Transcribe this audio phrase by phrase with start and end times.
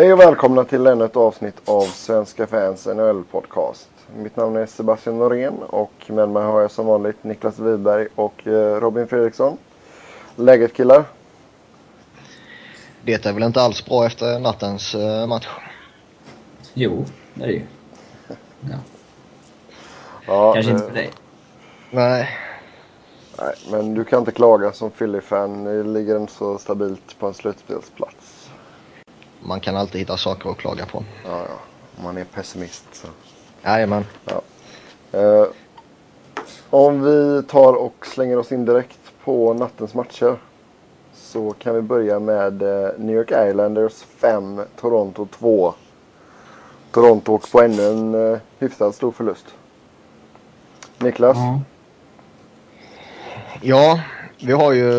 [0.00, 3.88] Hej och välkomna till ännu ett avsnitt av Svenska fans NHL-podcast.
[4.16, 8.46] Mitt namn är Sebastian Norén och med mig har jag som vanligt Niklas Wiberg och
[8.46, 9.58] eh, Robin Fredriksson.
[10.36, 11.04] Läget killar?
[13.02, 15.48] Det är väl inte alls bra efter nattens eh, match?
[16.74, 17.62] Jo, det är det ju.
[18.60, 18.76] Ja.
[20.26, 21.10] Ja, Kanske inte eh, för dig.
[21.90, 22.28] Nej,
[23.38, 25.64] Nej, men du kan inte klaga som Philly-fan.
[25.64, 28.19] Ni ligger inte så stabilt på en slutspelsplats.
[29.40, 31.04] Man kan alltid hitta saker att klaga på.
[31.24, 31.58] Ja, ja.
[31.96, 33.08] Om man är pessimist så.
[33.62, 34.04] Jajamän.
[35.12, 35.44] Eh,
[36.70, 40.36] om vi tar och slänger oss in direkt på nattens matcher.
[41.14, 45.74] Så kan vi börja med eh, New York Islanders 5, Toronto 2.
[46.92, 49.46] Toronto åker på ännu en eh, hyfsat stor förlust.
[50.98, 51.36] Niklas?
[51.36, 51.60] Ja.
[53.62, 54.00] Ja,
[54.42, 54.90] vi har ju...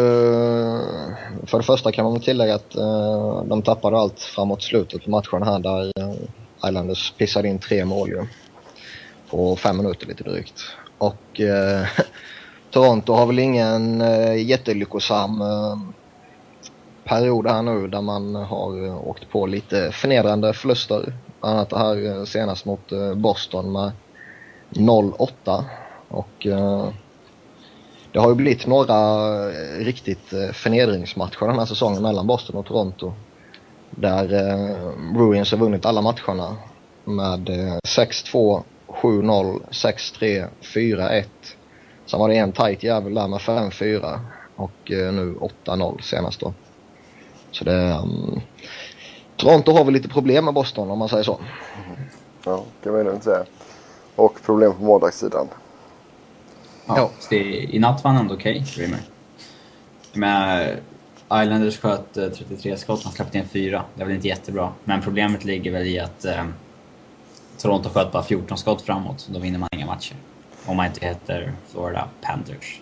[1.45, 5.09] För det första kan man väl tillägga att eh, de tappade allt framåt slutet på
[5.09, 6.15] matchen här där eh,
[6.69, 8.25] Islanders pissade in tre mål ju.
[9.29, 10.61] På fem minuter lite drygt.
[10.97, 11.87] Och eh,
[12.71, 15.77] Toronto har väl ingen eh, jättelyckosam eh,
[17.03, 21.13] period här nu där man har eh, åkt på lite förnedrande förluster.
[21.39, 23.91] Bland annat det här eh, senast mot Boston med
[24.69, 25.63] 0-8.
[26.07, 26.47] Och
[28.11, 28.95] det har ju blivit några
[29.51, 33.13] eh, riktigt eh, förnedringsmatcher den här säsongen mellan Boston och Toronto.
[33.89, 36.57] Där eh, Bruins har vunnit alla matcherna
[37.03, 41.23] med eh, 6-2, 7-0, 6-3, 4-1.
[42.05, 44.19] Sen var det en tight jävel där med 5-4
[44.55, 46.53] och eh, nu 8-0 senast då.
[47.51, 47.99] Så det...
[48.03, 48.41] Um,
[49.35, 51.39] Toronto har väl lite problem med Boston om man säger så.
[52.45, 53.45] Ja, kan man ju lugnt säga.
[54.15, 55.47] Och problem på målvaktssidan.
[56.85, 57.09] Ja, Ja.
[57.19, 57.43] Så det,
[57.75, 58.63] I natt var han ändå okej.
[60.13, 60.77] Men
[61.33, 63.83] Islanders sköt eh, 33 skott, han släppte in 4.
[63.95, 64.69] Det är väl inte jättebra.
[64.83, 66.45] Men problemet ligger väl i att eh,
[67.57, 69.27] Toronto sköt bara 14 skott framåt.
[69.31, 70.15] Då vinner man inga matcher.
[70.65, 72.81] Om man inte heter Florida Panthers.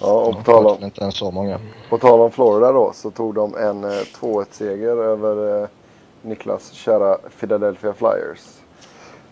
[0.00, 1.60] Ja, och på tal, om, inte ens så många.
[1.88, 5.68] på tal om Florida då så tog de en eh, 2-1-seger över eh,
[6.22, 8.40] Niklas kära Philadelphia Flyers.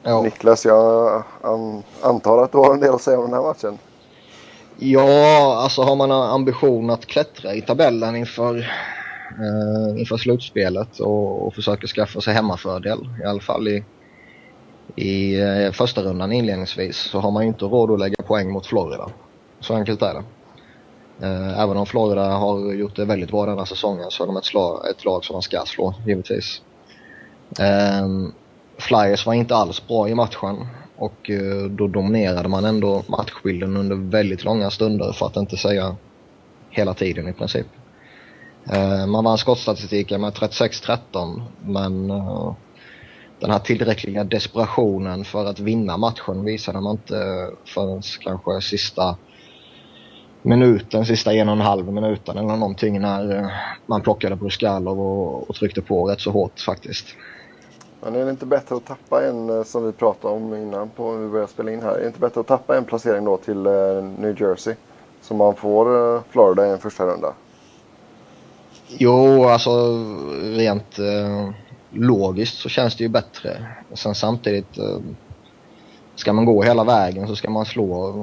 [0.03, 0.23] Ja.
[0.23, 3.79] Niklas, jag an, antar att du har en del att säga om den här matchen.
[4.79, 11.55] Ja, alltså har man ambition att klättra i tabellen inför, eh, inför slutspelet och, och
[11.55, 13.85] försöka skaffa sig hemmafördel, i alla fall i,
[14.97, 18.67] i eh, första rundan inledningsvis, så har man ju inte råd att lägga poäng mot
[18.67, 19.11] Florida.
[19.61, 20.23] Så enkelt är det.
[21.27, 24.37] Eh, även om Florida har gjort det väldigt bra den här säsongen så är de
[24.37, 26.63] ett, slag, ett lag som man ska slå, givetvis.
[28.81, 33.97] Flyers var inte alls bra i matchen och eh, då dominerade man ändå matchbilden under
[33.97, 35.97] väldigt långa stunder för att inte säga
[36.71, 37.67] hela tiden i princip.
[38.73, 42.55] Eh, man vann skottstatistiken med 36-13 men eh,
[43.41, 49.17] den här tillräckliga desperationen för att vinna matchen visade man inte förrän kanske sista
[50.43, 53.53] minuten, sista en och en halv minuten eller någonting när
[53.87, 57.07] man plockade Bruskalov och, och tryckte på rätt så hårt faktiskt.
[58.03, 61.13] Men är det inte bättre att tappa en, eh, som vi pratade om innan på
[61.13, 61.95] vi började spela in här.
[61.95, 63.73] Är det inte bättre att tappa en placering då till eh,
[64.19, 64.75] New Jersey?
[65.23, 67.33] Så man får eh, Florida i en första runda.
[68.89, 69.71] Jo, alltså
[70.43, 71.51] rent eh,
[71.91, 73.67] logiskt så känns det ju bättre.
[73.95, 74.99] Sen samtidigt, eh,
[76.15, 78.15] ska man gå hela vägen så ska man slå,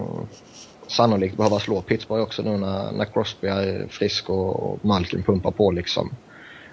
[0.88, 5.52] sannolikt behöva slå Pittsburgh också nu när, när Crosby är frisk och, och Malkin pumpar
[5.52, 6.10] på liksom.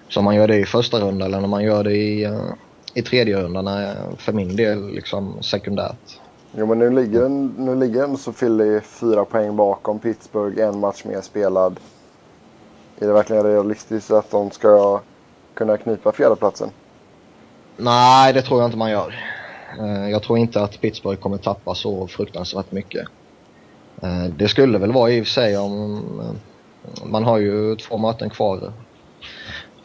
[0.09, 2.53] Så om man gör det i första runda eller när man gör det i, eh,
[2.95, 6.19] i tredje rundan är för min del liksom sekundärt.
[6.57, 10.79] Jo men nu ligger, en- nu ligger en så Philly fyra poäng bakom Pittsburgh, en
[10.79, 11.79] match mer spelad.
[12.99, 14.99] Är det verkligen realistiskt att de ska
[15.53, 16.69] kunna knipa fjärdeplatsen?
[17.77, 19.15] Nej, det tror jag inte man gör.
[19.79, 23.07] Eh, Jag tror inte att Pittsburgh kommer tappa så fruktansvärt mycket.
[24.01, 25.95] Eh, Det skulle väl vara i och för sig om...
[26.19, 28.73] eh, Man har ju två möten kvar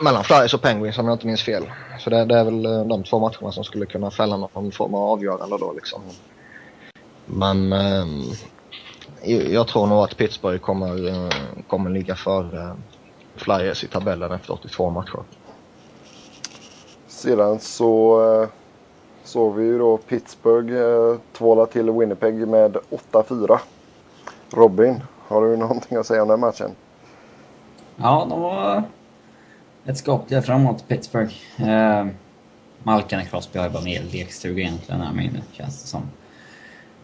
[0.01, 1.71] mellan Flyers och Penguins om jag inte minns fel.
[1.99, 4.95] Så det, det är väl eh, de två matcherna som skulle kunna fälla någon form
[4.95, 6.03] av avgörande då liksom.
[7.27, 8.07] Men eh,
[9.53, 11.31] jag tror nog att Pittsburgh kommer, eh,
[11.67, 12.75] kommer ligga för
[13.37, 15.21] Flyers i tabellen efter 82 matcher.
[17.07, 18.49] Sedan så eh,
[19.25, 22.77] såg vi ju då Pittsburgh tvåla till Winnipeg med
[23.13, 23.59] 8-4.
[24.51, 26.71] Robin, har du någonting att säga om den matchen?
[27.97, 28.83] Ja, de var
[29.87, 31.35] ett skapliga framåt, Pittsburgh.
[31.63, 32.07] Eh,
[32.83, 36.03] Malkin och Crosby har ju bara mer lekstuga egentligen här med inne, känns det som.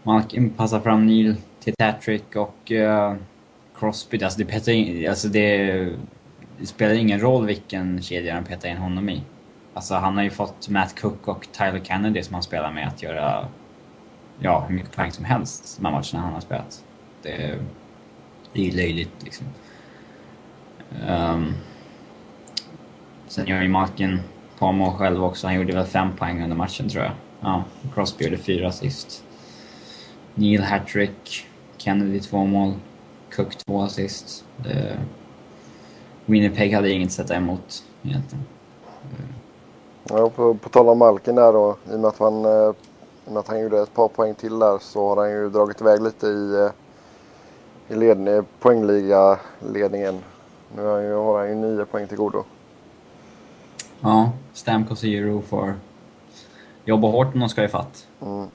[0.03, 3.15] Malkin passar fram Neil till Patrick och eh,
[3.79, 5.67] Crosby, alltså det, petar in, alltså det,
[6.59, 9.23] det spelar ingen roll vilken kedja de petar in honom i.
[9.75, 13.03] Alltså han har ju fått Matt Cook och Tyler Kennedy som han spelar med att
[13.03, 13.49] göra
[14.41, 16.85] ja, hur mycket poäng som helst de här matcherna han har spelat.
[17.23, 17.59] Det är,
[18.53, 19.47] det är ju löjligt liksom.
[21.09, 21.55] Um,
[23.29, 25.47] sen gör ju Malkin ett par mål själv också.
[25.47, 27.13] Han gjorde väl fem poäng under matchen tror jag.
[27.41, 27.65] Ja,
[27.95, 29.25] Crosby gjorde fyra assist.
[30.35, 31.47] Neil hattrick.
[31.77, 32.75] Kennedy två mål.
[33.37, 34.45] Cook två assist.
[34.67, 35.01] Uh,
[36.25, 38.45] Winnipeg hade inget att sätta emot egentligen.
[40.09, 41.77] Ja, på, på tal om Malkin där då.
[41.91, 42.73] I och med att han, eh, i
[43.25, 45.81] och med att han gjorde ett par poäng till där så har han ju dragit
[45.81, 46.71] iväg lite i, eh,
[47.89, 50.23] i ledning, poängliga-ledningen.
[50.77, 52.45] Nu har han ju, har han ju nio poäng till godo.
[54.01, 55.75] Ja, Stamkos och Euro får
[56.85, 58.07] jobba hårt om de ska ifatt.
[58.23, 58.47] Mm.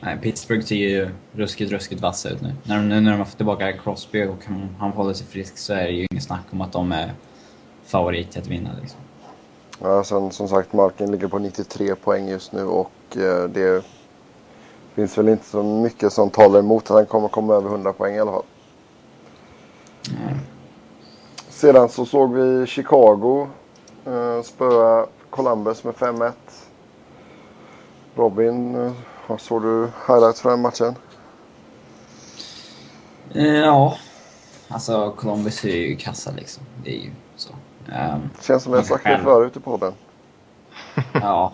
[0.00, 2.52] Nej, Pittsburgh ser ju ruskigt, ruskigt vassa ut nu.
[2.62, 5.58] När de, nu när de har fått tillbaka Crosby och han, han håller sig frisk
[5.58, 7.12] så är det ju inget snack om att de är
[7.84, 8.70] favorit till att vinna.
[8.80, 9.00] Liksom.
[9.80, 13.84] Ja, sen, som sagt, Malkin ligger på 93 poäng just nu och eh, det
[14.94, 18.14] finns väl inte så mycket som talar emot att han kommer komma över 100 poäng
[18.14, 18.44] i alla fall.
[20.10, 20.38] Mm.
[21.48, 23.48] Sedan så såg vi Chicago
[24.06, 26.32] eh, spöa Columbus med 5-1.
[28.14, 28.74] Robin,
[29.28, 30.94] eh, såg du highlights från den matchen?
[33.34, 33.96] Eh, ja,
[34.68, 36.62] alltså Columbus är ju kassa liksom.
[36.84, 37.52] Det är ju så.
[37.86, 39.92] Um, Känns som jag sagt det förut i podden.
[41.12, 41.52] ja.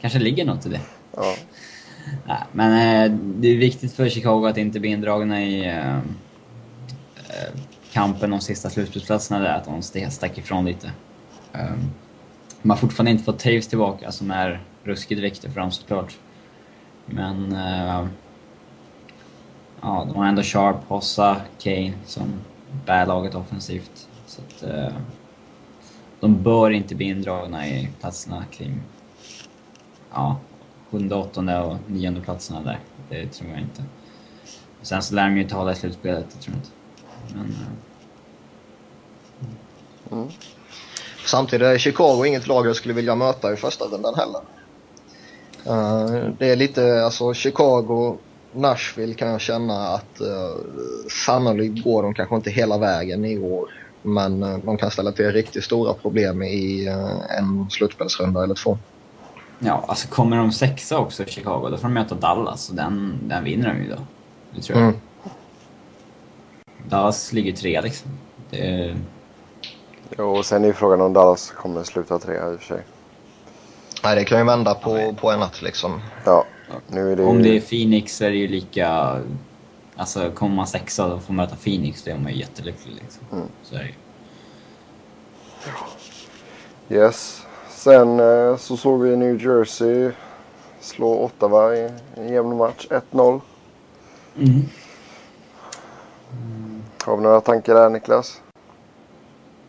[0.00, 0.80] Kanske ligger något i det.
[1.16, 1.34] Ja.
[2.26, 5.98] Nej, men eh, det är viktigt för Chicago att inte bli indragna i eh,
[7.92, 10.92] kampen om sista slutspelsplatserna där, att de stack ifrån lite.
[11.52, 11.90] Ehm, um,
[12.62, 16.16] de har fortfarande inte fått Taves tillbaka som är ruskigt viktig för dem såklart.
[17.06, 18.06] Men Uh,
[19.80, 22.32] ja, de har ändå Sharp, Hossa, Kane som
[22.86, 24.08] bär laget offensivt.
[24.26, 24.96] Så att, uh,
[26.20, 28.80] de bör inte bli indragna i platserna kring
[30.12, 30.36] ja,
[30.90, 32.78] sjunde, åttonde och nionde platserna där.
[33.08, 33.84] Det tror jag inte.
[34.82, 36.81] Sen så lär de ju inte hålla i slutspelet, det tror jag inte.
[37.34, 37.82] Men, eh,
[40.12, 40.28] Mm.
[41.26, 44.40] Samtidigt är Chicago inget lag jag skulle vilja möta i första rundan heller.
[45.66, 48.18] Eh, det är lite, alltså Chicago,
[48.52, 50.60] Nashville kan jag känna att uh,
[51.26, 53.68] sannolikt går de kanske inte hela vägen i år.
[54.02, 58.78] Men uh, de kan ställa till riktigt stora problem i uh, en slutspelsrunda eller två.
[59.58, 63.18] ja, alltså kommer de sexa också i Chicago, då får de möta Dallas och den,
[63.22, 63.98] den vinner de ju då.
[64.54, 64.88] Det tror jag.
[64.88, 65.00] Mm.
[66.92, 68.10] Dallas ligger tre liksom.
[68.50, 68.96] Det,
[70.18, 72.82] Jo, och sen är ju frågan om Dallas kommer sluta trea i och för sig.
[74.04, 75.14] Nej, det kan ju vända på, Nej.
[75.20, 76.00] på en natt liksom.
[76.24, 76.44] Ja,
[76.86, 77.28] nu är det ju...
[77.28, 79.18] Om det är Phoenix så är det ju lika...
[79.96, 83.24] Alltså kommer man sexa och får möta Phoenix, då är man ju jättelycklig liksom.
[83.32, 83.46] Mm.
[83.62, 83.94] Så är det
[86.88, 86.96] ju.
[86.96, 87.42] Yes.
[87.70, 90.10] Sen eh, så såg vi New Jersey
[90.80, 92.86] slå Ottawa i en jämn match.
[93.12, 93.40] 1-0.
[97.04, 98.40] Har vi några tankar där Niklas?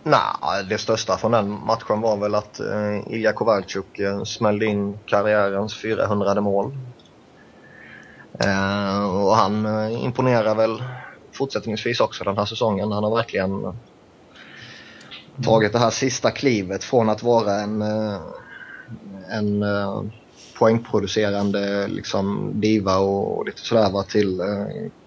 [0.03, 4.98] Nej, det största från den matchen var väl att eh, Ilja Kovalchuk eh, smällde in
[5.05, 6.77] karriärens 400 mål.
[8.39, 10.84] Eh, och han eh, imponerar väl
[11.31, 12.91] fortsättningsvis också den här säsongen.
[12.91, 13.77] Han har verkligen
[15.43, 18.22] tagit det här sista klivet från att vara en, eh,
[19.29, 20.03] en eh,
[20.57, 24.41] poängproducerande liksom, diva och, och lite sådär till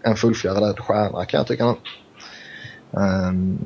[0.03, 1.75] en fullfjädrad stjärna kan jag tycka.
[2.97, 3.59] Ehm,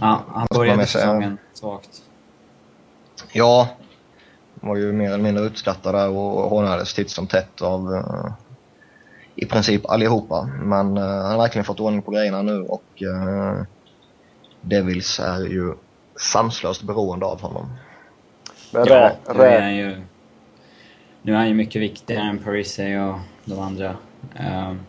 [0.00, 2.02] Ja, han började säsongen svagt.
[3.32, 3.68] Ja,
[4.54, 8.32] var ju mer eller mindre utskattad där och hånades titt som tätt av eh,
[9.34, 10.48] i princip allihopa.
[10.62, 13.62] Men uh, han har verkligen fått ordning på grejerna nu och uh,
[14.60, 15.74] Devils är ju
[16.16, 17.66] sanslöst beroende av honom.
[18.72, 20.02] Men Ja, nu är han ju...
[21.22, 23.96] Nu är han ju mycket viktigare än Parise och de andra.
[24.36, 24.80] Ehm,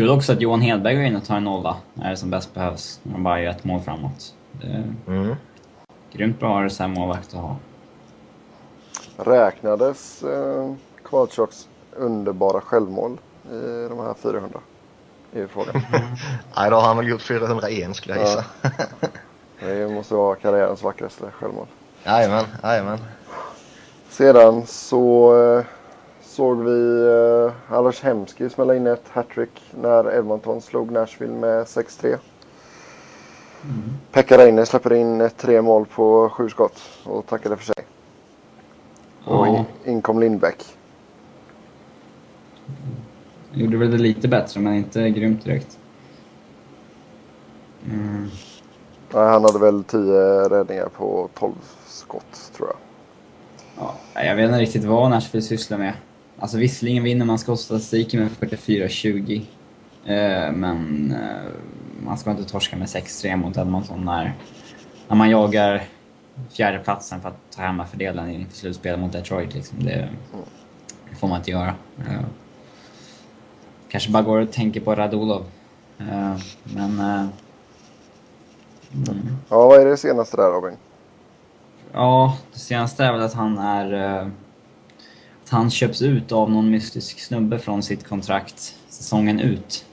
[0.00, 2.54] kul också att Johan Hedberg går in och tar en nolla när det som bäst
[2.54, 3.00] behövs.
[3.02, 4.34] När de bara gör ett mål framåt.
[4.52, 5.36] Det är Mm.
[6.12, 7.56] grymt bra reservmålvakt att ha.
[9.16, 10.72] räknades eh,
[11.04, 13.18] Kvalchaks underbara självmål
[13.52, 14.58] i de här 400?
[15.32, 15.82] Det är ju frågan.
[16.56, 18.44] Nej, då har han väl gjort 401 skulle jag gissa.
[19.60, 21.66] Det måste vara karriärens vackraste självmål.
[22.04, 22.98] Jajamän, jajamän.
[24.10, 25.64] Sedan så eh,
[26.30, 29.50] såg vi eh, Anders Hemski smälla in ett hattrick
[29.82, 32.16] när Edmonton slog Nashville med 6-3.
[34.12, 37.84] Pekka Reine släpper in tre mål på sju skott och tackade för sig.
[39.24, 40.64] Och Ja, in, in kom Lindbäck.
[43.52, 45.78] gjorde väl det lite bättre men inte grymt direkt.
[47.86, 48.28] Mm.
[49.14, 51.52] Nej, han hade väl 10 räddningar på 12
[51.86, 52.76] skott tror jag.
[54.14, 55.92] Ja, jag vet inte riktigt vad Nashville sysslar med.
[56.40, 59.42] Alltså visserligen vinner man skottstatistiken med 44-20.
[60.04, 61.52] Eh, men eh,
[62.04, 64.34] man ska inte torska med 6-3 mot Edmonton när,
[65.08, 65.82] när man jagar
[66.50, 69.54] fjärdeplatsen för att ta hemmafördelen inför slutspelet mot Detroit.
[69.54, 69.84] Liksom.
[69.84, 70.08] Det,
[71.10, 71.74] det får man inte göra.
[71.98, 72.20] Eh,
[73.88, 75.44] kanske bara går och tänker på Radulov.
[75.96, 77.00] Men...
[77.00, 77.28] mm.
[79.48, 80.76] Ja, vad är det senaste där Robin?
[81.92, 84.30] Ja, det senaste är väl att han är
[85.50, 89.84] han köps ut av någon mystisk snubbe från sitt kontrakt säsongen ut.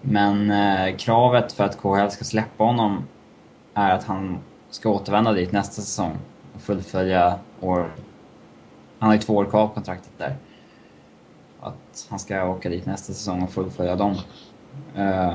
[0.00, 3.04] Men eh, kravet för att KHL ska släppa honom
[3.74, 4.38] är att han
[4.70, 6.18] ska återvända dit nästa säsong
[6.54, 7.90] och fullfölja år...
[8.98, 10.36] Han har ju två år kvar på kontraktet där.
[11.60, 14.16] Att han ska åka dit nästa säsong och fullfölja dem.
[14.96, 15.34] Eh,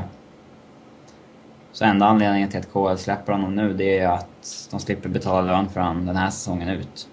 [1.71, 5.41] så enda anledningen till att KHL släpper honom nu det är att de slipper betala
[5.41, 7.07] lön för honom den här säsongen ut.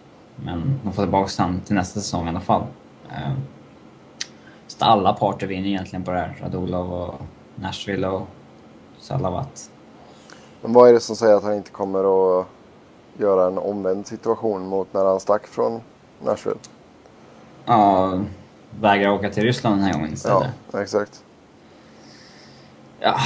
[0.45, 2.63] Men de får tillbaka honom till nästa säsong i alla fall.
[3.11, 3.33] Eh,
[4.67, 6.37] Så alla parter vinner egentligen på det här.
[6.41, 7.21] Radulov och
[7.55, 8.29] Nashville och
[8.99, 9.71] Salavat.
[10.63, 12.47] Men vad är det som säger att han inte kommer att
[13.19, 15.81] göra en omvänd situation mot när han stack från
[16.25, 16.59] Nashville?
[17.65, 18.19] Ja,
[18.81, 20.49] vägrar åka till Ryssland den här gången istället.
[20.73, 21.25] Ja, exakt.
[23.01, 23.17] Ja,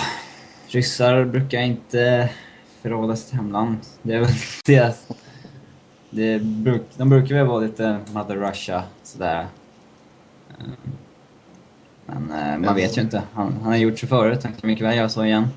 [0.68, 2.30] ryssar brukar inte
[2.82, 3.76] förråda sitt hemland.
[4.02, 4.30] Det är väl
[4.64, 4.96] det.
[6.14, 9.46] Det bruk, de brukar väl vara lite Mother Russia sådär.
[12.06, 13.22] Men eh, man vet ju inte.
[13.32, 15.48] Han, han har gjort så förut, han kan mycket väl göra så igen.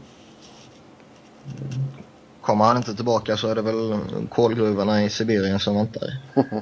[2.42, 6.18] Kommer han inte tillbaka så är det väl kolgruvorna i Sibirien som väntar.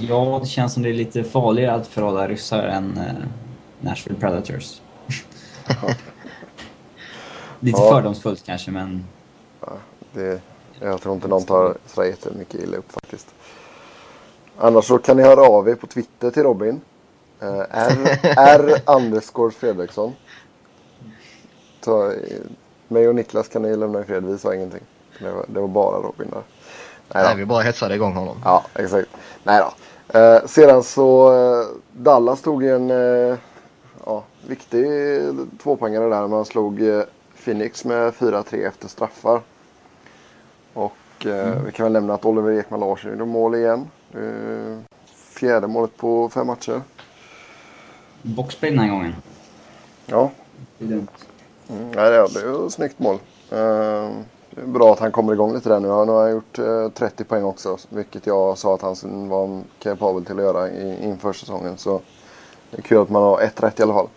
[0.00, 3.12] Ja, det känns som det är lite farligare att förråda ryssar än eh,
[3.80, 4.80] Nashville Predators.
[7.60, 7.90] lite Ja.
[7.90, 9.04] fördomsfullt kanske, men
[10.12, 10.40] Det,
[10.82, 13.34] jag tror inte någon tar så jättemycket illa upp faktiskt.
[14.58, 16.80] Annars så kan ni höra av er på Twitter till Robin.
[17.40, 20.12] Eh, R, R underscore Fredriksson.
[21.80, 22.12] Ta,
[22.88, 24.82] mig och Niklas kan ni lämna i fred, vi sa ingenting.
[25.18, 26.42] Det var, det var bara Robin där.
[27.14, 28.36] Nej, Nej, vi bara hetsade igång honom.
[28.44, 29.08] Ja, exakt.
[29.42, 30.18] Nej då.
[30.18, 33.36] Eh, sedan så, eh, Dallas tog en eh,
[34.06, 34.86] ja, viktig
[35.62, 36.26] tvåpoängare där.
[36.26, 37.02] Man slog eh,
[37.44, 39.40] Phoenix med 4-3 efter straffar.
[41.22, 43.90] Och eh, vi kan väl nämna att Oliver Ekman Larsson gjorde mål igen.
[44.14, 44.78] Eh,
[45.14, 46.82] fjärde målet på fem matcher.
[48.22, 49.14] boxplay den här gången.
[50.06, 50.30] Ja,
[50.78, 51.08] Det är dumt.
[51.70, 53.14] Mm, nej, det är ju ett snyggt mål.
[53.50, 54.10] Eh,
[54.50, 55.88] det är bra att han kommer igång lite där nu.
[55.88, 57.76] Han har gjort eh, 30 poäng också.
[57.88, 61.78] Vilket jag sa att han var kapabel till att göra i, inför säsongen.
[61.78, 62.00] Så
[62.70, 64.08] det är kul att man har ett rätt i alla fall.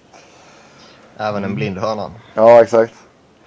[1.17, 2.11] Även en blind hörna.
[2.33, 2.93] Ja, exakt.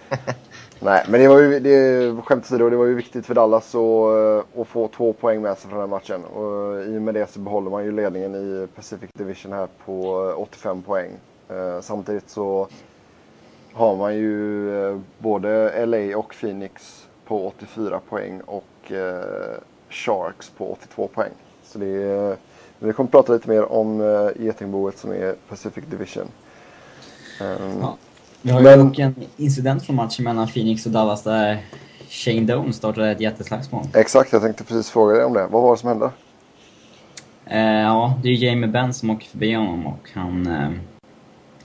[0.80, 3.74] Nej, men det var ju, det, skämt åsido, det var ju viktigt för Dallas att,
[3.74, 6.24] eh, att få två poäng med sig från den här matchen.
[6.24, 9.68] Och eh, i och med det så behåller man ju ledningen i Pacific Division här
[9.84, 11.10] på eh, 85 poäng.
[11.80, 12.68] Samtidigt så
[13.72, 18.92] har man ju både LA och Phoenix på 84 poäng och
[19.90, 21.30] Sharks på 82 poäng.
[21.62, 22.36] Så det är,
[22.78, 24.00] vi kommer att prata lite mer om
[24.36, 26.26] getingboet som är Pacific Division.
[27.40, 27.96] Ehm, ja.
[28.42, 31.58] Vi har ju dock en incident från matchen mellan Phoenix och Dallas där
[32.08, 33.84] Shane Doan startade ett jätteslagsmål.
[33.94, 35.46] Exakt, jag tänkte precis fråga dig om det.
[35.46, 36.10] Vad var det som hände?
[37.46, 40.46] Eh, ja, det är Jamie Benn som åker förbi honom och han...
[40.46, 40.70] Eh,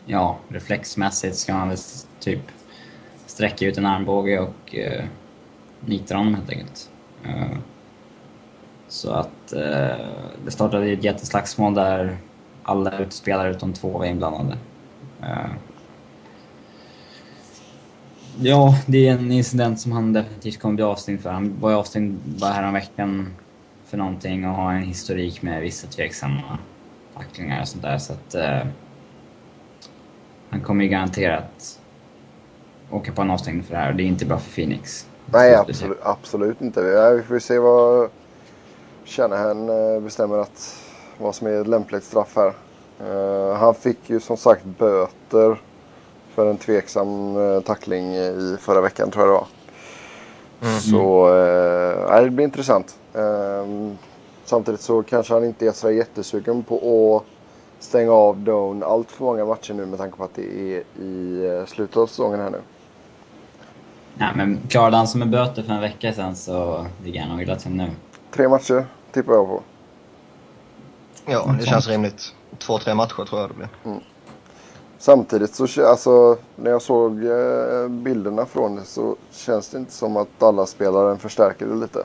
[0.05, 1.77] ja, reflexmässigt ska han väl
[2.19, 2.41] typ
[3.25, 5.03] sträcka ut en armbåge och eh,
[5.79, 6.89] nita honom helt enkelt.
[7.23, 7.57] Eh,
[8.87, 10.05] så att eh,
[10.45, 12.17] det startade ett jätteslagsmål där
[12.63, 14.57] alla utspelare utom två var inblandade.
[18.41, 21.29] Ja, det är en incident som han definitivt kommer bli avstängd för.
[21.29, 23.33] Han var ju avstängd bara häromveckan
[23.85, 26.57] för någonting och har en historik med vissa tveksamma
[27.15, 27.97] tacklingar och sånt där.
[27.97, 28.67] Så att, eh,
[30.49, 31.79] han kommer ju garanterat
[32.91, 35.07] åka på en avstängning för det här och det är inte bra för Phoenix.
[35.25, 36.81] Nej, absolut, absolut inte.
[37.15, 38.09] Vi får se vad
[39.05, 40.75] Shanahan eh, bestämmer att
[41.17, 42.53] vad som är ett lämpligt straff här.
[42.99, 45.57] Eh, Han fick ju som sagt böter
[46.35, 49.47] för en tveksam eh, tackling i förra veckan tror jag det var.
[50.79, 51.27] Så
[52.15, 52.95] eh, det blir intressant.
[53.13, 53.93] Eh,
[54.45, 56.75] Samtidigt så kanske han inte är så jättesugen på
[57.17, 57.23] att
[57.83, 60.41] stänga av Doan allt för många matcher nu med tanke på att det
[60.75, 62.61] är i eh, slutet av säsongen här nu.
[64.15, 67.41] Nej, men klarade han sig med böter för en vecka sedan så ligger han nog
[67.41, 67.91] illa till nu.
[68.31, 69.61] Tre matcher tippar jag på.
[71.25, 72.33] Ja, det känns rimligt.
[72.57, 73.99] Två, tre matcher tror jag det blir.
[75.03, 80.17] Samtidigt så alltså, när jag såg eh, bilderna från det så känns det inte som
[80.17, 82.03] att Dallas-spelaren förstärker det lite.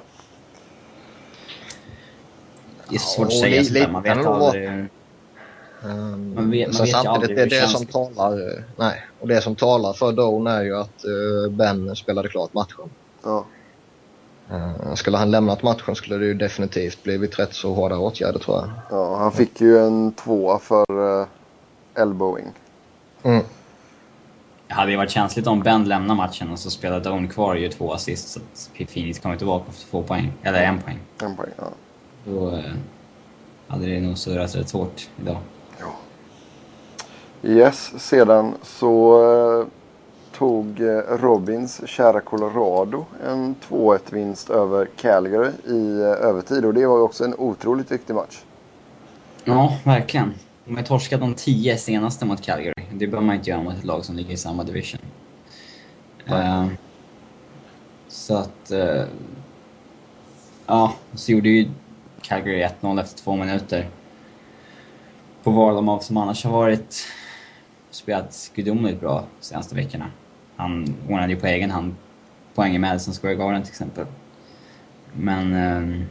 [2.89, 3.89] Det är svårt att säga sådär.
[3.89, 4.69] Man vet aldrig.
[4.69, 9.93] Um, man vet, man vet samtidigt, det, det som talar, nej, och det som talar
[9.93, 12.91] för Doan är ju att uh, Ben spelade klart matchen.
[13.23, 13.45] Ja.
[14.53, 18.57] Uh, skulle han lämnat matchen skulle det ju definitivt blivit rätt så hårda åtgärder tror
[18.57, 18.71] jag.
[18.91, 21.27] Ja, han fick ju en tvåa för uh,
[21.95, 22.53] elbowing.
[23.29, 23.45] Mm.
[24.69, 27.61] Det hade ju varit känsligt om Ben lämnar matchen och så spelar Doan kvar och
[27.61, 30.33] gör två assist så att Phoenix kommer tillbaka på två poäng.
[30.43, 30.99] Eller en poäng.
[31.23, 31.65] En poäng, ja.
[32.25, 32.63] Då eh,
[33.69, 35.37] hade det nog surrat rätt svårt idag.
[35.79, 35.93] Ja.
[37.49, 39.23] Yes, sedan så
[39.61, 39.67] eh,
[40.39, 46.87] tog eh, Robins kära Colorado en 2-1 vinst över Calgary i eh, övertid och det
[46.87, 48.39] var ju också en otroligt viktig match.
[49.45, 50.35] Ja, verkligen.
[50.69, 52.73] De har torskat de tio senaste mot Calgary.
[52.93, 55.01] Det bör man inte göra mot ett lag som ligger i samma division.
[56.31, 56.67] Uh,
[58.09, 58.73] så att...
[58.73, 59.05] Uh,
[60.67, 61.71] ja, så gjorde ju
[62.23, 63.89] Calgary 1-0 efter två minuter.
[65.43, 67.07] På Varlamov som annars har varit...
[67.91, 70.11] spelat gudomligt bra de senaste veckorna.
[70.57, 71.95] Han ordnade ju på egen hand
[72.55, 74.07] poäng i Madison Square Garden till exempel.
[75.13, 75.53] Men...
[75.53, 76.05] Uh,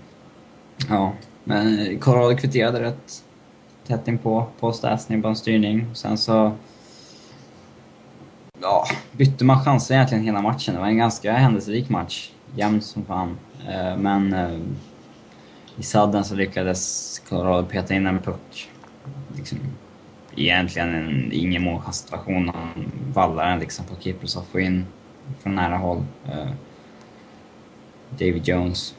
[0.89, 3.23] ja, men Colorado kvitterade rätt
[3.87, 5.85] tätt in på, Stasny på en styrning.
[5.93, 6.51] Sen så
[8.61, 10.73] ja, bytte man chanser egentligen hela matchen.
[10.75, 12.31] Det var en ganska händelserik match.
[12.55, 13.37] Jämn som fan.
[13.67, 14.59] Eh, men eh,
[15.77, 18.69] i sadden så lyckades Colorado peta in en puck.
[19.35, 19.57] Liksom,
[20.35, 22.49] egentligen en ingen målchanssituation.
[22.49, 24.85] Han vallar den liksom på Kiprusoff och in
[25.39, 26.03] från nära håll.
[26.25, 26.49] Eh,
[28.09, 28.95] David Jones.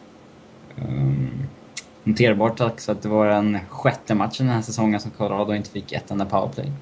[0.76, 1.48] Um,
[2.08, 5.92] Noterbart också att det var den sjätte matchen den här säsongen som Colorado inte fick
[5.92, 6.72] ett enda powerplay.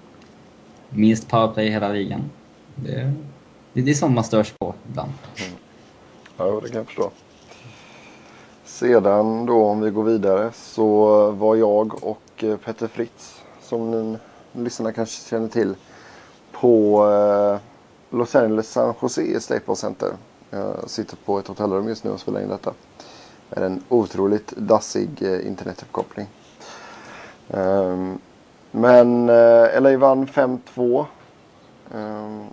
[0.91, 2.31] Minst powerplay i hela ligan.
[2.75, 3.13] Det,
[3.73, 5.13] det, det är sånt man störs på ibland.
[5.37, 5.59] Mm.
[6.37, 7.11] Ja, det kan jag förstå.
[8.65, 14.19] Sedan då om vi går vidare så var jag och eh, Petter Fritz som ni
[14.53, 15.75] lyssnarna kanske känner till
[16.53, 20.09] på eh, Los Angeles San Jose i Staples Center.
[20.51, 22.73] Jag sitter på ett hotellrum just nu och spelar in detta
[23.51, 26.27] är en otroligt dassig eh, internetuppkoppling.
[27.49, 28.19] Um,
[28.71, 30.59] men eh, LA vann 5-2.
[30.77, 32.45] Um, ehm,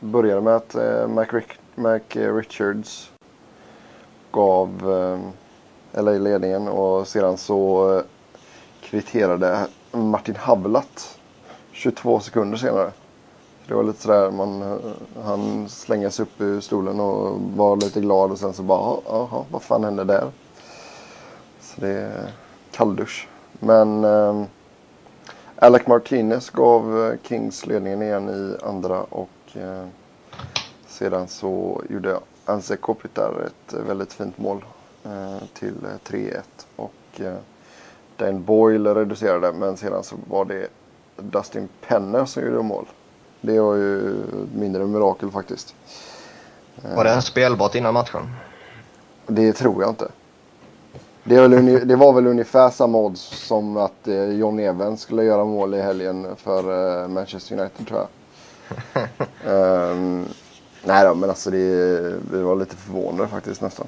[0.00, 3.10] började med att uh, Mike, Rick, Richards
[4.30, 4.68] gav
[5.94, 8.02] eh, LA ledningen och sedan så
[8.80, 11.18] kvitterade Martin Havlat
[11.72, 12.90] 22 sekunder senare.
[13.68, 14.80] Det var lite sådär, man,
[15.24, 19.44] han slängde sig upp ur stolen och var lite glad och sen så bara, jaha,
[19.50, 20.30] vad fan hände där?
[21.60, 22.32] Så det är
[22.72, 23.28] kalldusch.
[23.60, 24.42] Men eh,
[25.56, 29.86] Alec Martinez gav eh, Kings ledningen igen i andra och eh,
[30.86, 34.64] sedan så gjorde Anse Kopitar ett väldigt fint mål
[35.04, 36.40] eh, till eh, 3-1
[36.76, 37.36] och eh,
[38.16, 40.68] Dane Boyle reducerade men sedan så var det
[41.16, 42.86] Dustin Penner som gjorde mål.
[43.40, 44.14] Det var ju
[44.54, 45.74] mindre mirakel faktiskt.
[46.94, 48.30] Var det en spelbart innan matchen?
[49.26, 50.08] Det tror jag inte.
[51.24, 55.80] Det, var väl ungefär samma odds som att eh, John Evans skulle göra mål i
[55.80, 58.08] helgen för eh, Manchester United tror jag.
[59.92, 60.28] um,
[60.84, 61.58] nej då, men alltså det,
[62.32, 63.86] vi var lite förvånade faktiskt nästan.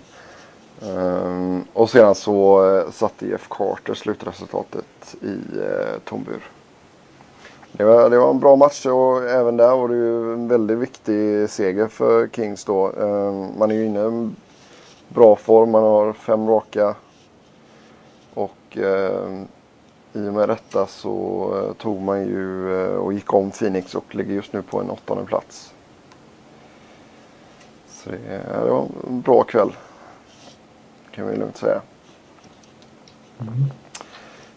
[0.80, 6.50] Um, och sedan så uh, satte Jeff Carter slutresultatet i uh, tombur.
[7.72, 10.78] Det var, det var en bra match och även där var det ju en väldigt
[10.78, 12.86] viktig seger för Kings då.
[12.86, 14.36] Ehm, man är ju inne i en
[15.08, 15.70] bra form.
[15.70, 16.94] Man har fem raka.
[18.34, 19.42] Och eh,
[20.12, 24.14] i och med detta så eh, tog man ju eh, och gick om Phoenix och
[24.14, 25.74] ligger just nu på en åttonde plats.
[27.88, 29.72] Så det, det var en bra kväll.
[31.10, 31.80] Kan vi lugnt säga.
[33.40, 33.54] Mm.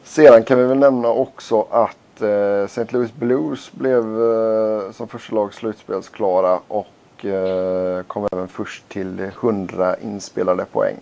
[0.04, 2.86] Sedan kan vi väl nämna också att eh, St.
[2.89, 9.97] Louis Blues blev eh, som första lag slutspelsklara och eh, kom även först till 100
[9.97, 10.97] inspelade poäng.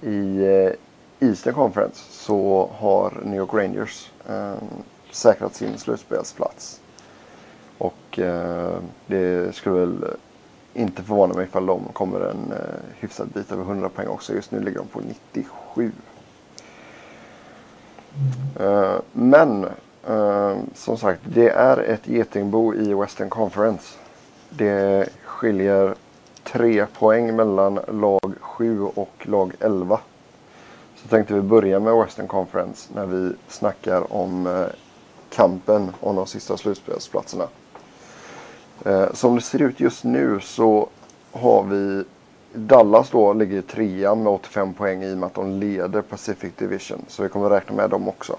[0.00, 4.54] I eh, Eastern Conference så har New York Rangers eh,
[5.10, 6.80] säkrat sin slutspelsplats.
[7.78, 10.04] Och eh, det skulle väl
[10.74, 14.34] inte förvåna mig ifall de kommer en eh, hyfsad bit över 100 poäng också.
[14.34, 15.92] Just nu ligger de på 97.
[18.16, 18.72] Mm.
[18.72, 19.66] Eh, men
[20.08, 23.94] Ehm, som sagt, det är ett getingbo i Western Conference.
[24.50, 25.94] Det skiljer
[26.44, 30.00] tre poäng mellan lag 7 och lag 11.
[30.96, 34.66] Så tänkte vi börja med Western Conference när vi snackar om eh,
[35.30, 37.48] kampen om de sista slutspelsplatserna.
[38.84, 40.88] Eh, som det ser ut just nu så
[41.32, 42.04] har vi
[42.52, 47.04] Dallas då ligger trea med 85 poäng i och med att de leder Pacific Division.
[47.08, 48.36] Så vi kommer räkna med dem också.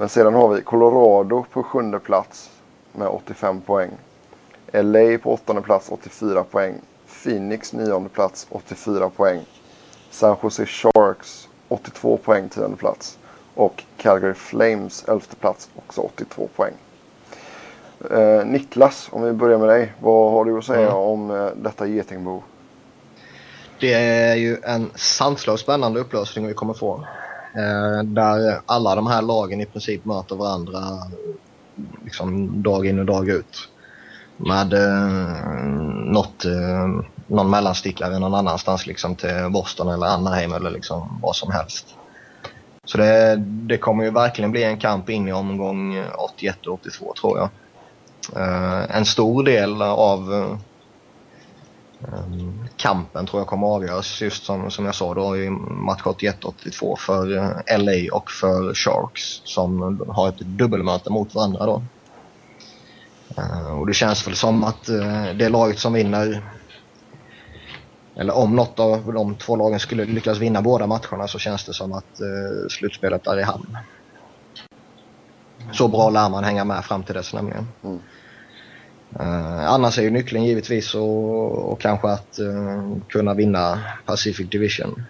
[0.00, 2.50] Men sedan har vi Colorado på sjunde plats
[2.92, 3.90] med 85 poäng.
[4.72, 6.74] LA på åttonde plats 84 poäng.
[7.22, 9.40] Phoenix nionde plats 84 poäng.
[10.10, 13.18] San Jose Sharks 82 poäng tionde plats.
[13.54, 16.74] Och Calgary Flames elfte plats också 82 poäng.
[18.10, 19.92] Eh, Niklas, om vi börjar med dig.
[20.00, 20.94] Vad har du att säga Mm.
[20.96, 22.42] om eh, detta getingbo?
[23.80, 27.04] Det är ju en sanslöst spännande upplösning vi kommer få.
[27.54, 30.78] Eh, där alla de här lagen i princip möter varandra
[32.04, 33.68] liksom dag in och dag ut.
[34.36, 35.64] Med eh,
[36.12, 36.88] något, eh,
[37.26, 41.86] någon mellanstickare någon annanstans liksom till Boston eller Anaheim eller liksom vad som helst.
[42.84, 47.14] Så det, det kommer ju verkligen bli en kamp in i omgång 81 och 82
[47.20, 47.48] tror jag.
[48.36, 50.58] Eh, en stor del av eh,
[52.08, 56.96] Ehm, kampen tror jag kommer avgöras just som, som jag sa då i match 81-82
[56.98, 61.82] för eh, LA och för Sharks som har ett dubbelmöte mot varandra då.
[63.36, 66.42] Ehm, och det känns väl som att eh, det laget som vinner
[68.16, 71.74] eller om något av de två lagen skulle lyckas vinna båda matcherna så känns det
[71.74, 73.76] som att eh, slutspelet är i hamn.
[75.72, 77.68] Så bra lär man hänga med fram till dess nämligen.
[77.84, 78.00] Mm.
[79.16, 85.02] Uh, annars är ju nyckeln givetvis och, och kanske att uh, kunna vinna Pacific Division.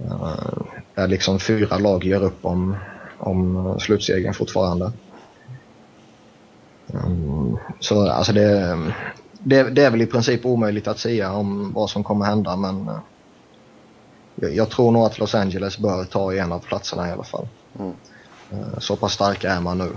[0.00, 0.62] Uh,
[0.94, 2.76] där liksom fyra lag gör upp om,
[3.18, 4.92] om slutsegern fortfarande.
[6.86, 8.78] Um, så alltså det,
[9.38, 12.88] det, det är väl i princip omöjligt att säga om vad som kommer hända men
[12.88, 12.98] uh,
[14.34, 17.48] jag, jag tror nog att Los Angeles bör ta en av platserna i alla fall.
[17.78, 17.92] Mm.
[18.52, 19.90] Uh, så pass starka är man nu.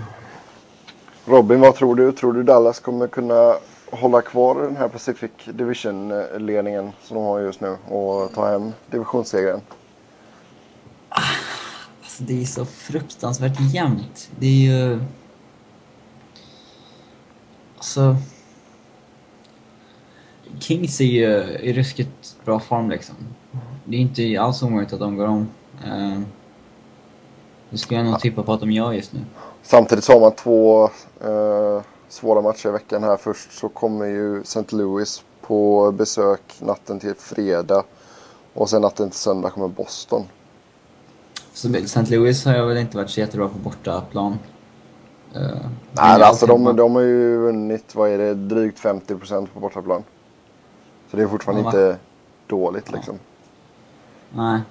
[1.29, 2.11] Robin, vad tror du?
[2.11, 3.55] Tror du Dallas kommer kunna
[3.91, 9.61] hålla kvar den här Pacific Division-ledningen som de har just nu och ta hem divisionssegern?
[11.09, 14.29] Alltså, det är så fruktansvärt jämnt.
[14.39, 14.99] Det är ju...
[17.77, 18.15] Alltså...
[20.59, 23.15] Kings är ju i ruskigt bra form liksom.
[23.85, 25.47] Det är inte alls omöjligt att de går om.
[25.85, 26.19] Eh,
[27.69, 29.19] det skulle jag nog tippa på att de gör just nu.
[29.67, 30.83] Samtidigt så har man två
[31.21, 33.17] eh, svåra matcher i veckan här.
[33.17, 34.75] Först så kommer ju St.
[34.75, 37.83] Louis på besök natten till fredag.
[38.53, 40.23] Och sen natten till söndag kommer Boston.
[41.53, 42.01] Så St.
[42.01, 44.31] Louis har jag väl inte varit så jättebra på bortaplan.
[45.35, 45.41] Uh,
[45.91, 50.03] Nej, alltså de, de har ju vunnit, vad är det, drygt 50% på bortaplan.
[51.11, 51.97] Så det är fortfarande Ja, inte
[52.47, 53.19] dåligt liksom.
[54.33, 54.61] Nej.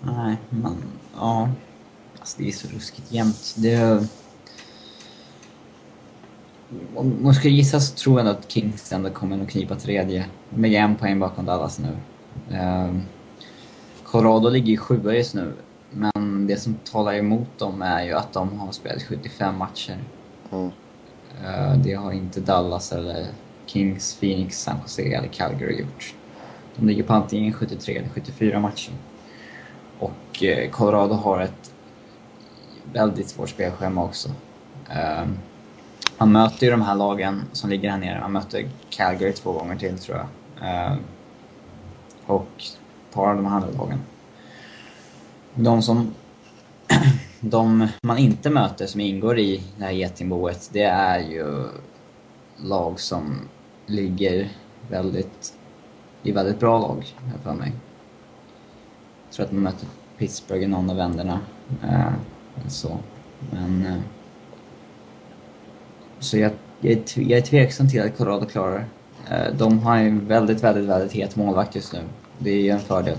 [0.00, 0.76] Nej, men
[1.16, 1.48] ja.
[2.28, 3.54] Alltså det är så ruskigt jämnt.
[3.56, 4.06] Det...
[6.94, 10.26] Om man ska gissa så tror jag att Kings ändå kommer att knipa tredje.
[10.50, 11.96] Med en poäng bakom Dallas nu.
[12.56, 12.98] Uh,
[14.04, 15.52] Colorado ligger ju sjua just nu.
[15.90, 19.98] Men det som talar emot dem är ju att de har spelat 75 matcher.
[20.50, 20.66] Mm.
[20.66, 23.26] Uh, det har inte Dallas eller
[23.66, 26.14] Kings, Phoenix, San Jose eller Calgary gjort.
[26.76, 28.92] De ligger på antingen 73 eller 74 matcher.
[29.98, 31.67] Och eh, Colorado har ett
[32.92, 34.28] väldigt svårt spelschema också.
[34.90, 35.28] Uh,
[36.18, 38.20] man möter ju de här lagen som ligger här nere.
[38.20, 40.26] Man möter Calgary två gånger till tror jag.
[40.68, 40.98] Uh,
[42.26, 43.98] och ett par av de andra lagen.
[45.54, 46.14] De som
[47.40, 51.68] de man inte möter som ingår i det här getingboet, det är ju
[52.56, 53.48] lag som
[53.86, 54.48] ligger
[54.90, 55.54] väldigt,
[56.22, 57.72] i väldigt bra lag, här för mig.
[59.26, 61.40] Jag tror att man möter Pittsburgh i någon av vänderna.
[61.82, 62.12] Ehm,
[62.68, 62.98] så.
[63.50, 63.86] Men...
[63.86, 64.00] Eh,
[66.18, 68.84] så jag, jag, är, jag är tveksam till att Colorado klarar
[69.30, 72.00] eh, De har en väldigt, väldigt, väldigt het målvakt just nu.
[72.38, 73.18] Det är ju en fördel.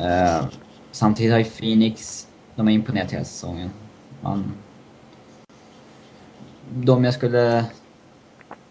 [0.00, 0.44] Eh,
[0.90, 3.70] samtidigt har ju Phoenix, de har imponerat hela säsongen.
[4.20, 4.52] Man,
[6.70, 7.64] de jag skulle...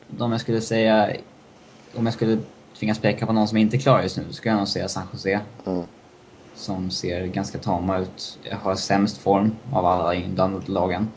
[0.08, 1.10] De jag skulle säga...
[1.96, 2.38] Om jag skulle
[2.80, 5.08] tvingas peka på någon som inte klarar just nu, så skulle jag nog säga San
[5.14, 5.40] Jose.
[5.66, 5.84] Mm.
[6.56, 8.40] Som ser ganska tama ut.
[8.44, 11.08] Jag har sämst form av alla inblandade lagen.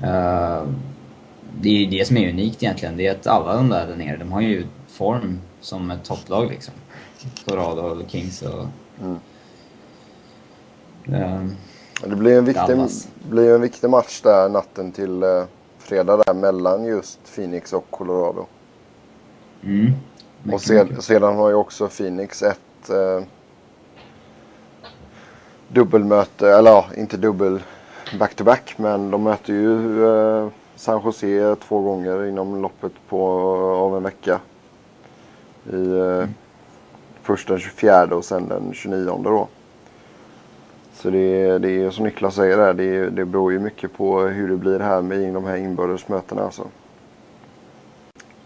[0.00, 0.62] Uh,
[1.60, 2.96] det är ju det som är unikt egentligen.
[2.96, 6.48] Det är att alla de där, där nere, de har ju form som ett topplag
[6.50, 6.74] liksom.
[7.44, 8.66] Colorado eller Kings och...
[9.00, 9.18] Mm.
[11.22, 11.46] Uh,
[12.02, 12.76] Det blir en viktig,
[13.30, 15.44] blir en viktig match där natten till eh,
[15.78, 18.46] fredag där mellan just Phoenix och Colorado.
[19.62, 19.92] mm.
[20.40, 21.04] Och Mycket, sed, mycket.
[21.04, 22.90] sedan har ju också Phoenix ett
[25.68, 27.62] dubbelmöte, eller ja, inte dubbel.
[28.18, 28.74] back-to-back.
[28.78, 33.28] Men de möter ju eh, San Jose två gånger inom loppet på,
[33.76, 34.40] av en vecka.
[35.72, 36.28] I, eh,
[37.22, 39.48] Först den 24 och sen den 29 då.
[40.94, 44.48] Så det, det är som Niklas säger där, det, det beror ju mycket på hur
[44.48, 46.66] det blir här med de här inbördes mötena alltså.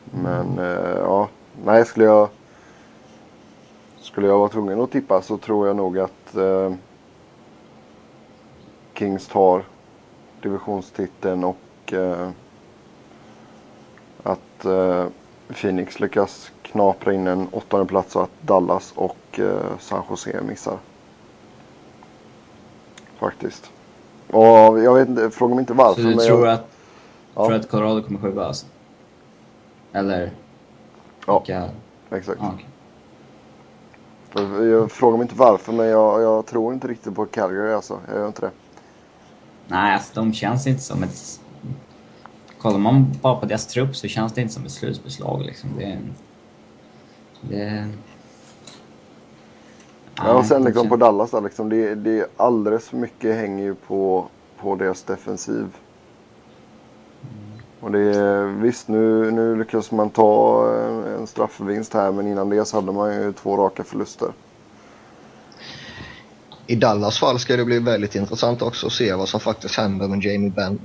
[0.05, 1.29] Men eh, ja,
[1.65, 2.29] nej skulle jag
[4.01, 6.73] skulle jag vara tvungen att tippa så tror jag nog att eh,
[9.01, 9.65] Kings tar
[10.43, 12.31] divisionstiteln och eh,
[14.23, 15.07] att eh,
[15.49, 20.79] Phoenix lyckas knapra in en åttonde plats och att Dallas och eh, San Jose missar.
[23.19, 23.71] Faktiskt.
[24.31, 26.03] Och jag vet inte, fråga mig inte varför.
[26.03, 26.71] Så du tror, jag, att,
[27.35, 27.47] Ja.
[27.47, 28.67] tror att Colorado kommer sjua alltså?
[29.93, 30.31] Eller?
[31.27, 31.39] Ja.
[31.39, 31.71] Vilka?
[32.11, 32.41] Exakt.
[32.41, 32.67] Okej.
[34.33, 37.99] Jag, jag frågar mig inte varför men jag, jag tror inte riktigt på Calgary alltså.
[38.09, 38.51] Jag gör inte det.
[39.71, 41.41] Nej, alltså de känns inte som ett...
[42.59, 45.71] Kollar man bara på deras trupp så känns det inte som ett slutspelslag liksom.
[45.79, 45.99] Det...
[47.41, 47.89] det
[50.17, 51.69] Ja, och sen liksom på Dallas där liksom.
[51.69, 54.27] Det, det är alldeles för mycket hänger ju på,
[54.61, 55.67] på deras defensiv.
[57.81, 62.49] Och det är, visst nu, nu lyckas man ta en, en straffvinst här men innan
[62.49, 64.33] det så hade man ju två raka förluster.
[66.71, 70.09] I Dallas fall ska det bli väldigt intressant också att se vad som faktiskt händer
[70.09, 70.81] med Jamie Benn.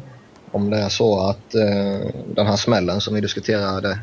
[0.52, 4.00] Om det är så att eh, den här smällen som vi diskuterade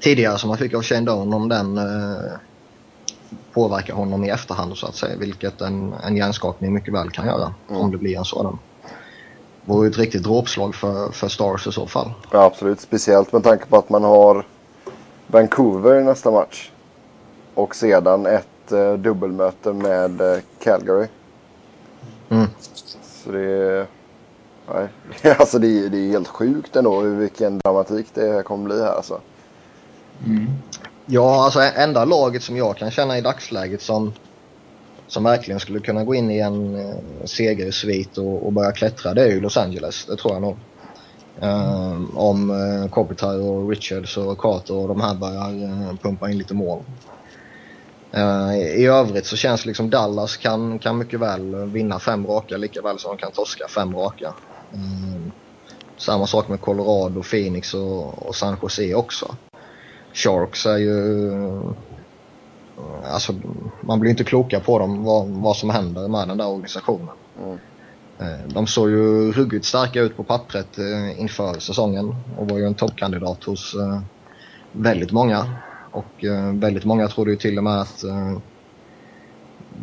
[0.00, 2.32] tidigare som han fick av Shane Doan, om den eh,
[3.52, 5.16] påverkar honom i efterhand så att säga.
[5.16, 7.80] Vilket en, en hjärnskakning mycket väl kan göra Mm.
[7.82, 8.58] om det blir en sådan.
[9.64, 12.12] Det vore ett riktigt dråpslag för, för Stars i så fall.
[12.32, 14.46] Ja absolut, speciellt med tanke på att man har
[15.26, 16.70] Vancouver i nästa match.
[17.54, 21.06] Och sedan ett eh, dubbelmöte med eh, Calgary.
[22.28, 22.46] Mm.
[23.24, 23.86] Så det är...
[24.74, 24.88] Nej,
[25.38, 28.92] alltså det är, det är helt sjukt ändå hur- vilken dramatik det kommer bli här
[28.92, 29.20] alltså.
[30.26, 30.46] Mm.
[31.06, 34.12] Ja, alltså enda laget som jag kan känna i dagsläget som,
[35.06, 39.22] som verkligen skulle kunna gå in i en eh, segersvit och, och börja klättra det
[39.22, 40.04] är ju Los Angeles.
[40.06, 40.56] Det tror jag nog.
[41.40, 46.38] Ehm, om eh, Kopitar och Richards och Carter och de här börjar eh, pumpa in
[46.38, 46.82] lite mål.
[48.12, 52.82] Eh, I övrigt så känns liksom Dallas kan, kan mycket väl vinna fem raka lika
[52.82, 54.34] väl som de kan torska fem raka.
[54.74, 55.30] Ehm,
[55.96, 59.36] samma sak med Colorado, Phoenix och, och San Jose också.
[60.12, 61.32] Sharks är ju...
[63.04, 63.34] Alltså,
[63.80, 67.08] man blir inte kloka på dem vad, vad som händer med den där organisationen.
[67.44, 67.58] Mm.
[68.18, 72.66] Eh, De såg ju ruggigt starka ut på pappret eh, inför säsongen och var ju
[72.66, 74.00] en toppkandidat hos eh,
[74.72, 75.46] väldigt många.
[75.90, 78.38] Och eh, väldigt många trodde ju till och med att eh,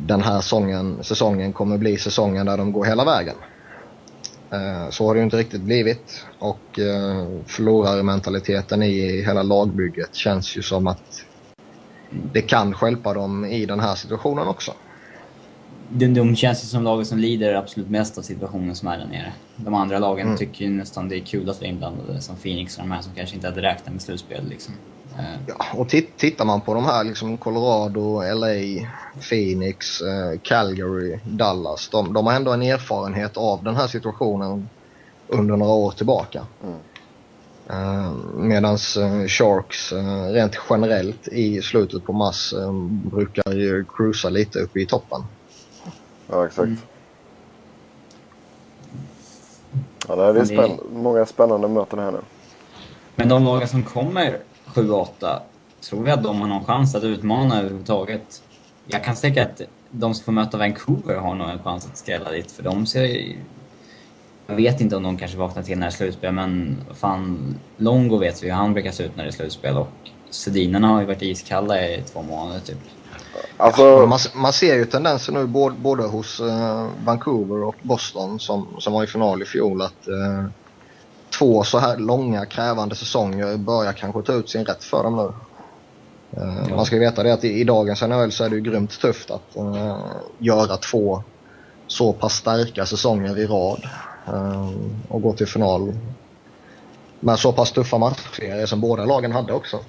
[0.05, 3.35] den här säsongen, säsongen kommer bli säsongen där de går hela vägen.
[4.51, 6.79] Eh, Så har det ju inte riktigt blivit och
[7.45, 11.23] förlorarmentaliteten i hela lagbygget känns ju som att
[12.33, 14.73] det kan stjälpa dem i den här situationen också.
[15.89, 19.05] De, de känns ju som laget som lider absolut mest av situationen som är där
[19.07, 19.33] nere.
[19.55, 20.37] De andra lagen Mm.
[20.37, 23.11] tycker ju nästan det är kul att vara inblandade, som Phoenix och de här som
[23.15, 24.49] kanske inte hade räknat med slutspel.
[24.49, 24.73] Liksom.
[25.47, 28.88] Ja, och tit- tittar man på de här liksom Colorado, LA,
[29.30, 31.89] Phoenix, eh, Calgary, Dallas.
[31.89, 34.69] De, de har ändå en erfarenhet av den här situationen
[35.27, 36.45] under några år tillbaka.
[36.63, 36.75] Mm.
[37.69, 39.93] Eh, Medan eh, Sharks
[40.34, 42.53] rent generellt i slutet på mars
[43.12, 45.23] brukar ju cruisa lite uppe i toppen.
[46.30, 46.67] Ja exakt.
[46.67, 46.77] Mm.
[50.08, 52.19] Ja, det är spänn- många spännande möten här nu.
[53.15, 54.38] Men de lagen som kommer
[54.77, 55.39] 7-8,
[55.81, 58.43] tror vi att de har någon chans att utmana överhuvudtaget?
[58.87, 59.61] Jag kan säga att
[59.91, 63.03] de som får möta Vancouver har nog en chans att skrälla lite, för de ser
[63.03, 63.37] ju...
[64.47, 68.17] Jag vet inte om de kanske vaknar till när det är slutspel, men fan, Longo
[68.17, 69.89] vet vi hur han brukar se ut när det är slutspel och
[70.29, 72.77] Sedinerna har ju varit iskalla i två månader typ.
[73.57, 78.67] Alltså, Man, man ser ju tendenser nu både, både hos eh, Vancouver och Boston som,
[78.79, 80.45] som var i final i fjol att eh,
[81.39, 85.23] två så här långa krävande säsonger börjar kanske ta ut sin rätt för dem nu.
[86.41, 86.76] Eh, Ja.
[86.76, 89.00] Man ska ju veta det att i, i dagens NHL så är det ju grymt
[89.02, 89.97] tufft att eh,
[90.39, 91.23] göra två
[91.88, 93.88] så pass starka säsonger i rad
[94.28, 94.69] eh,
[95.10, 95.93] och gå till final
[97.19, 99.80] med så pass tuffa matchserier som båda lagen hade också.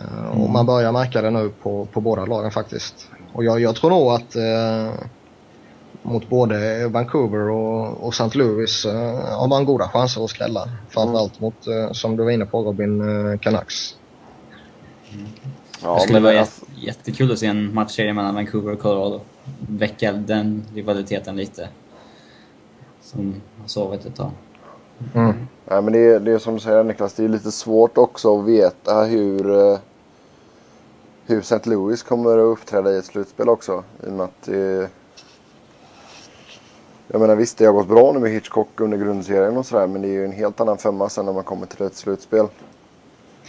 [0.00, 3.08] Eh, Och man börjar märka det nu på, på båda lagen faktiskt.
[3.32, 4.36] Och jag, jag tror nog att
[6.02, 8.38] mot både Vancouver och, och St.
[8.38, 10.68] Louis eh, har man goda chanser att skrälla.
[10.88, 13.00] Framförallt mot, eh, som du var inne på Robin,
[13.32, 13.96] eh, Canucks.
[15.82, 19.20] ja, det skulle men vara jätte, jättekul att se en matchserie mellan Vancouver och Colorado.
[19.68, 21.68] Väcka den rivaliteten lite.
[23.00, 24.30] som har sovit ett tag.
[25.14, 25.34] Mm.
[25.64, 28.38] Nej, men det är, det är som du säger Niklas, det är lite svårt också
[28.38, 29.78] att veta hur, eh,
[31.26, 31.70] hur St.
[31.70, 33.84] Louis kommer att uppträda i ett slutspel också.
[34.06, 34.90] I och med att det,
[37.08, 40.02] jag menar visst, det har gått bra nu med Hitchcock under grundserien och sådär, men
[40.02, 42.46] det är ju en helt annan femma sen när man kommer till ett slutspel.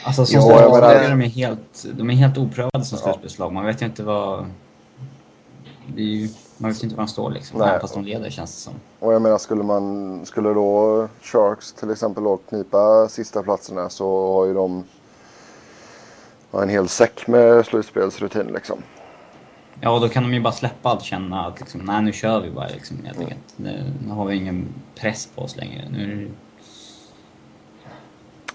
[0.03, 3.03] Alltså som Ja, slutspelare de är helt, de är helt oprövade som Ja.
[3.03, 3.53] slutspelslag.
[3.53, 4.45] Man vet ju inte vad...
[5.95, 7.59] Ju, man vet ju inte var de står liksom.
[7.59, 7.79] Nej.
[7.79, 8.73] Fast de leder känns det som.
[8.99, 14.33] Och jag menar, skulle man, skulle då Sharks till exempel då knipa sista platserna så
[14.33, 14.83] har ju de
[16.51, 18.83] har en hel säck med slutspelsrutin liksom.
[19.81, 22.39] Ja, då kan de ju bara släppa allt och känna att liksom, nej nu kör
[22.39, 23.53] vi bara liksom helt enkelt.
[23.55, 25.89] Nu, nu har vi ingen press på oss längre.
[25.91, 26.31] Nu är det,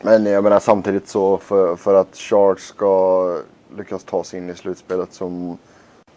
[0.02, 3.38] Men jag menar samtidigt så för, för att Sharks ska
[3.76, 5.56] lyckas ta sig in i slutspelet så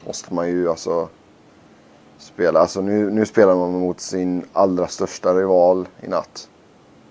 [0.05, 1.09] måste man ju alltså
[2.17, 2.59] spela.
[2.59, 6.49] Alltså nu, nu spelar man mot sin allra största rival i natt.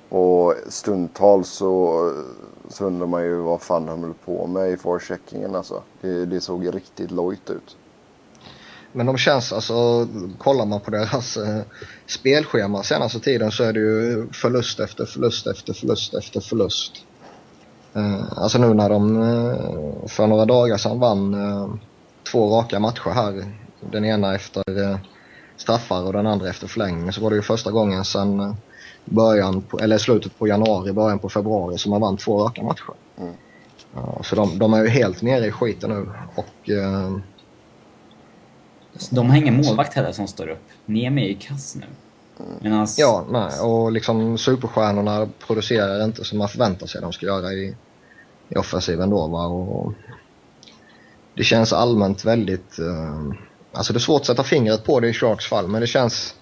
[0.08, 2.12] Och stundtals så,
[2.68, 5.82] så undrar man ju vad fan de höll på med i forecheckingen alltså.
[6.00, 7.76] Det, det såg riktigt lojt ut.
[8.96, 11.60] Men de känns alltså, kollar man på deras eh,
[12.06, 16.92] spelschema senaste tiden så är det ju förlust efter förlust efter förlust efter förlust.
[17.94, 21.68] Eh, alltså nu när de eh, för några dagar sedan vann eh,
[22.32, 23.52] två raka matcher här.
[23.80, 24.98] Den ena efter eh,
[25.56, 28.54] straffar och den andra efter förlängning så var det ju första gången sedan eh,
[29.04, 32.94] början på, eller slutet på januari, början på februari som man vann två raka matcher.
[33.18, 33.34] Mm.
[34.22, 37.18] Så de, de är ju helt nere i skiten nu och eh,
[39.10, 40.68] de har ingen målvakt heller som står upp.
[40.86, 41.86] Niemi är ju kass nu.
[42.60, 42.98] Medans...
[42.98, 43.60] Ja, nej.
[43.60, 47.74] Och liksom superstjärnorna producerar inte som man förväntar sig de ska göra i,
[48.48, 49.46] i offensiven då va.
[49.46, 49.92] Och
[51.34, 52.78] det känns allmänt väldigt...
[52.78, 53.32] Eh,
[53.72, 56.34] alltså det är svårt att sätta fingret på det i Sharks fall men det känns...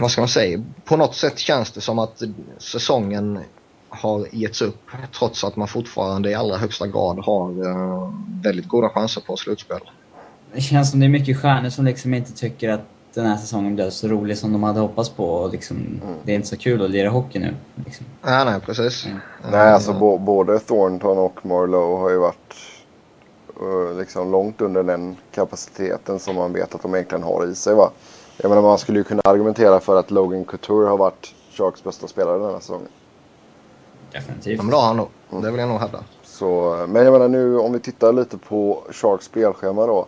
[0.00, 0.64] Vad ska man säga?
[0.84, 2.22] På något sätt känns det som att
[2.58, 3.40] säsongen
[3.88, 8.88] har getts upp trots att man fortfarande i allra högsta grad har eh, väldigt goda
[8.88, 9.80] chanser på slutspel.
[10.54, 13.74] det känns som det är mycket stjärnor som liksom inte tycker att den här säsongen
[13.74, 15.24] blev så rolig som de hade hoppats på.
[15.24, 17.54] Och liksom, Det är inte så kul att lira hockey nu.
[17.84, 18.06] Liksom.
[18.22, 19.06] Nej, nej precis.
[19.06, 19.18] Mm.
[19.50, 22.54] Nej, alltså bo, både Thornton och Marlowe har ju varit
[23.60, 27.74] eh, liksom långt under den kapaciteten som man vet att de egentligen har i sig.
[27.74, 27.90] Va?
[28.36, 32.08] Jag menar, man skulle ju kunna argumentera för att Logan Couture har varit Sharks bästa
[32.08, 32.88] spelare den här säsongen.
[34.12, 34.56] Definitivt.
[34.56, 35.08] Ja, men det har han nog.
[35.42, 36.04] Det vill jag nog hävda.
[36.22, 40.06] Så, men jag menar nu om vi tittar lite på Sharks spelschema då.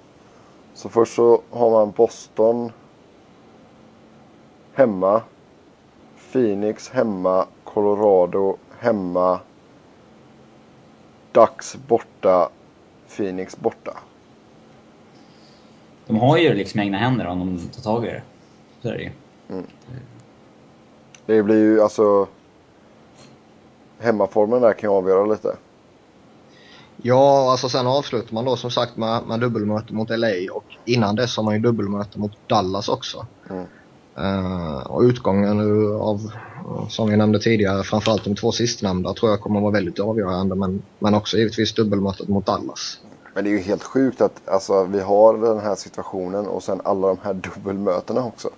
[0.75, 2.73] Så först så har man Boston
[4.75, 5.23] hemma.
[6.33, 7.47] Phoenix hemma.
[7.65, 9.41] Colorado hemma.
[11.33, 12.49] Ducks borta.
[13.17, 13.93] Phoenix borta.
[16.07, 18.23] De har ju liksom egna händer om de tar tag i det.
[18.83, 19.11] Så är det ju.
[21.27, 22.29] Det blir ju alltså...
[24.01, 25.57] Hemmaformen där kan avgöra lite.
[27.03, 31.17] Ja, alltså sen avslutar man då som sagt med, med dubbelmöte mot LA och innan
[31.17, 33.27] dess har man ju dubbelmöte mot Dallas också.
[33.51, 33.65] Mm.
[34.17, 36.33] Eh, och utgången nu av,
[36.89, 40.55] som vi nämnde tidigare, framförallt de två sistnämnda tror jag kommer att vara väldigt avgörande
[40.55, 42.99] men, men också givetvis dubbelmötet mot Dallas.
[43.35, 46.81] Men det är ju helt sjukt att alltså, vi har den här situationen och sen
[46.85, 48.51] alla de här dubbelmötena också.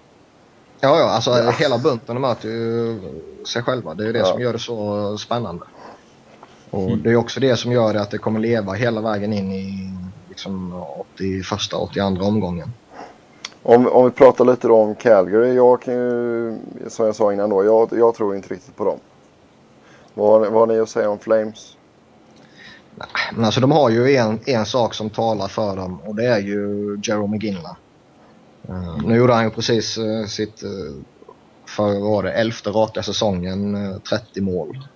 [0.85, 3.01] Ja, ja, alltså hela bunten möter ju
[3.47, 3.95] sig själva.
[3.95, 4.25] Det är ju det Ja.
[4.25, 5.65] som gör det så spännande.
[6.71, 9.53] Och det är också det som gör det att det kommer leva hela vägen in
[9.53, 9.95] i
[10.29, 10.83] liksom
[11.17, 12.73] 81 82 omgången.
[13.63, 15.55] Om, om vi pratar lite om Calgary.
[15.55, 18.99] Jag kan ju, som jag sa innan då, jag, jag tror inte riktigt på dem.
[20.15, 21.77] Vad, vad har ni att säga om Flames?
[23.33, 26.39] Men alltså de har ju en, en sak som talar för dem och det är
[26.39, 27.73] ju Jerome McGinley.
[28.69, 30.95] Uh, nu gjorde han ju precis uh, sitt, uh,
[31.67, 34.89] för vad var det, elfte raka säsongen, uh, 30 mål.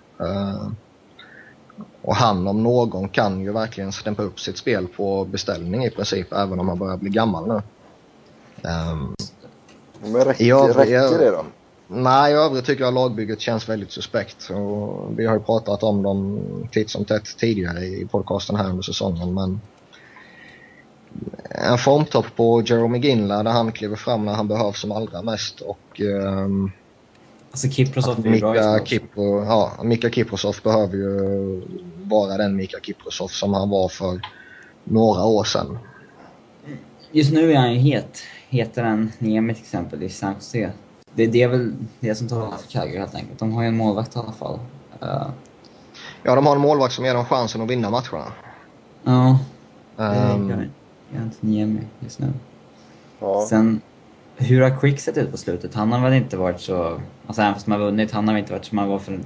[2.03, 6.33] Och han om någon kan ju verkligen stämpa upp sitt spel på beställning i princip
[6.33, 7.63] även om han börjar bli gammal nu.
[10.01, 11.45] Men räcker, Ja, räcker det då?
[11.89, 14.51] Nej, i övrigt tycker jag lagbygget känns väldigt suspekt.
[14.51, 16.43] Och vi har ju pratat om dem
[16.73, 19.35] titt som tätt tidigare i podcasten här under säsongen.
[19.35, 19.61] Men
[21.51, 25.61] en formtopp på Jerome McGinley där han kliver fram när han behövs som allra mest.
[25.61, 26.73] Och um,
[27.51, 28.85] Alltså Kiprosov är ju bra.
[28.85, 31.63] Kipro, ja, Mika Kiprosov behöver ju
[32.03, 34.21] vara den Mika Kiprosov som han var för
[34.85, 35.79] några år sedan.
[37.13, 38.23] Just nu är han ju het.
[38.49, 40.71] Hetare än Niemi till exempel i San Jose.
[41.15, 43.39] Det, det är väl det som talar för Calgary helt enkelt.
[43.39, 44.59] De har ju en målvakt i alla fall.
[45.03, 45.29] Uh,
[46.23, 48.33] Ja, de har en målvakt som ger dem chansen att vinna matcherna.
[49.05, 49.39] ja,
[49.97, 50.71] det Ehm,
[51.11, 52.33] gör, gör inte Niemi just nu.
[53.21, 53.47] Ja.
[53.49, 53.81] Sen,
[54.37, 55.75] Hur har Quick sett ut på slutet?
[55.75, 57.01] Han har väl inte varit så...
[57.27, 59.21] Alltså även fast man har vunnit, han har väl inte varit som han var för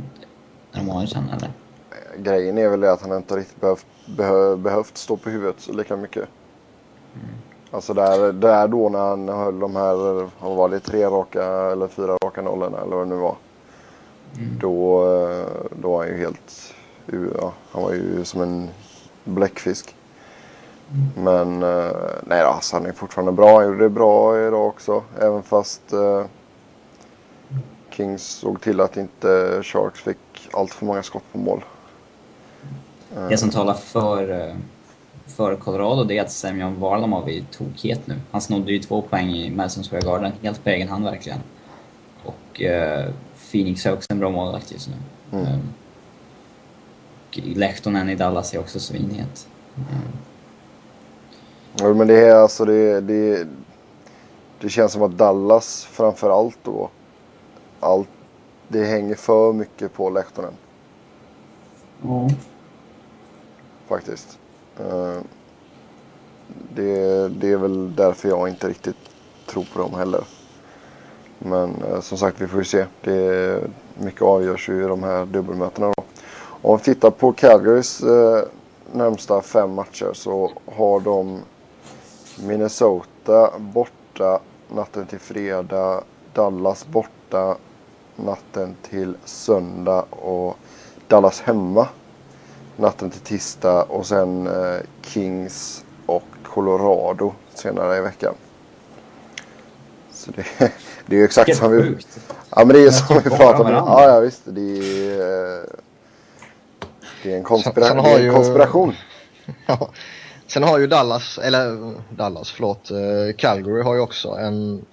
[0.73, 1.51] några månader sedan eller?
[2.19, 6.29] Grejen är väl att han inte riktigt behövt, behö, behövt stå på huvudet lika mycket.
[7.15, 7.27] Mm.
[7.71, 9.95] Alltså där, där då när han höll de här,
[10.41, 13.37] vad var det, tre raka eller fyra raka nollorna eller vad det nu var.
[14.39, 14.59] Mm.
[14.61, 15.47] Då, eh,
[15.83, 16.75] då var han ju helt,
[17.41, 18.69] ja, han var ju som en
[19.25, 19.97] bläckfisk.
[21.17, 21.91] Men eh,
[22.27, 23.57] nej då, alltså han är fortfarande bra.
[23.57, 25.03] Han gjorde det bra idag också.
[25.21, 26.25] Även fast eh,
[27.91, 30.19] Kings såg till att inte Sharks fick
[30.53, 31.65] allt för många skott på mål.
[33.29, 34.55] Det som talar för, eh,
[35.27, 38.21] för Colorado det är att Semyon Varlamov är tokhet nu.
[38.31, 41.39] Han snodde ju två poäng i Madison Square Garden, helt på egen hand verkligen.
[42.25, 43.11] Och eh,
[43.51, 44.95] Phoenix är också en bra målvakt just nu.
[45.39, 45.47] Mm.
[45.47, 45.61] Mm.
[47.29, 49.49] Och Lehtonen i Dallas är också svinhet.
[49.77, 50.03] Mm.
[51.79, 53.47] Ja, men det är alltså det, det,
[54.61, 56.89] det känns som att Dallas framför allt då.
[57.81, 58.09] Allt,
[58.69, 60.53] det hänger för mycket på Lehtonen
[62.03, 62.29] Ja.
[63.89, 64.39] faktiskt.
[64.79, 65.19] Eh,
[66.75, 68.97] Det, det är väl därför jag inte riktigt
[69.47, 70.25] tror på dem heller.
[71.39, 72.87] Men eh, som sagt, vi får ju se.
[73.01, 76.05] Det är, mycket avgörs ju i de här dubbelmötena då.
[76.63, 78.43] Om vi tittar på Calgarys eh,
[78.93, 81.39] närmsta fem matcher så har de
[82.43, 86.05] Minnesota borta natten till fredag.
[86.35, 87.57] Dallas borta
[88.17, 90.57] natten till söndag och
[91.09, 91.89] Dallas hemma
[92.77, 98.35] natten till tisdag och sen eh, Kings och Colorado senare i veckan.
[100.13, 100.45] Så det,
[101.07, 101.97] det är ju exakt som vi...
[102.51, 103.87] Ja men det är Men som vi pratade om.
[103.87, 104.43] Ja, ja visst.
[104.45, 105.65] Det är, eh,
[107.23, 108.95] det är en, konspira- det är en ju- konspiration.
[109.67, 109.91] Ja.
[110.51, 114.85] Sen har ju Dallas, eller Dallas, förlåt, eh, Calgary har ju också en,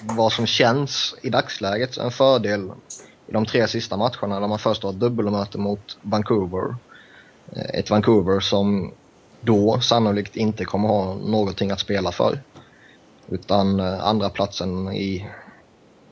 [0.00, 2.70] vad som känns i dagsläget, en fördel
[3.26, 6.76] i de tre sista matcherna där man först har ett dubbelmöte mot Vancouver.
[7.52, 8.92] Eh, ett Vancouver som
[9.40, 12.40] då sannolikt inte kommer ha någonting att spela för.
[13.28, 15.30] Utan eh, andra platsen i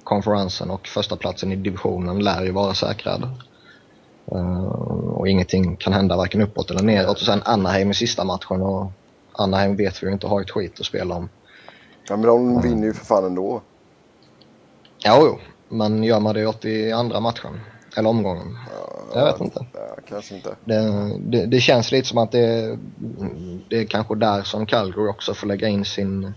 [0.04, 3.28] konferensen och första platsen i divisionen lär ju vara säkrad.
[4.32, 4.64] Eh,
[5.18, 7.20] och ingenting kan hända varken uppåt eller neråt.
[7.20, 8.92] Och sen Anaheim i sista matchen och
[9.32, 11.28] Anaheim vet vi ju inte har ett skit att spela om.
[12.08, 13.62] Ja, men de vinner ju för fan ändå.
[14.98, 17.60] Ja, jo, men gör man det åt i andra matchen?
[17.96, 18.58] Eller omgången?
[19.14, 19.66] Jag vet inte.
[19.72, 20.56] Ja, kanske inte.
[20.64, 22.78] Det, det, det känns lite som att det,
[23.68, 26.32] det är kanske där som Calgary också får lägga in sin,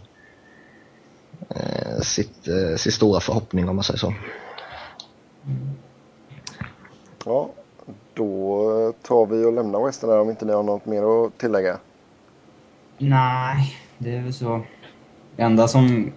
[1.49, 4.13] eh, sitt, eh, sin stora förhoppning om man säger så.
[7.25, 7.49] Ja,
[8.13, 11.77] då tar vi och lämnar Western där om inte ni har något mer att tillägga.
[12.97, 14.61] Nej, det är väl så.
[15.35, 16.11] Det enda som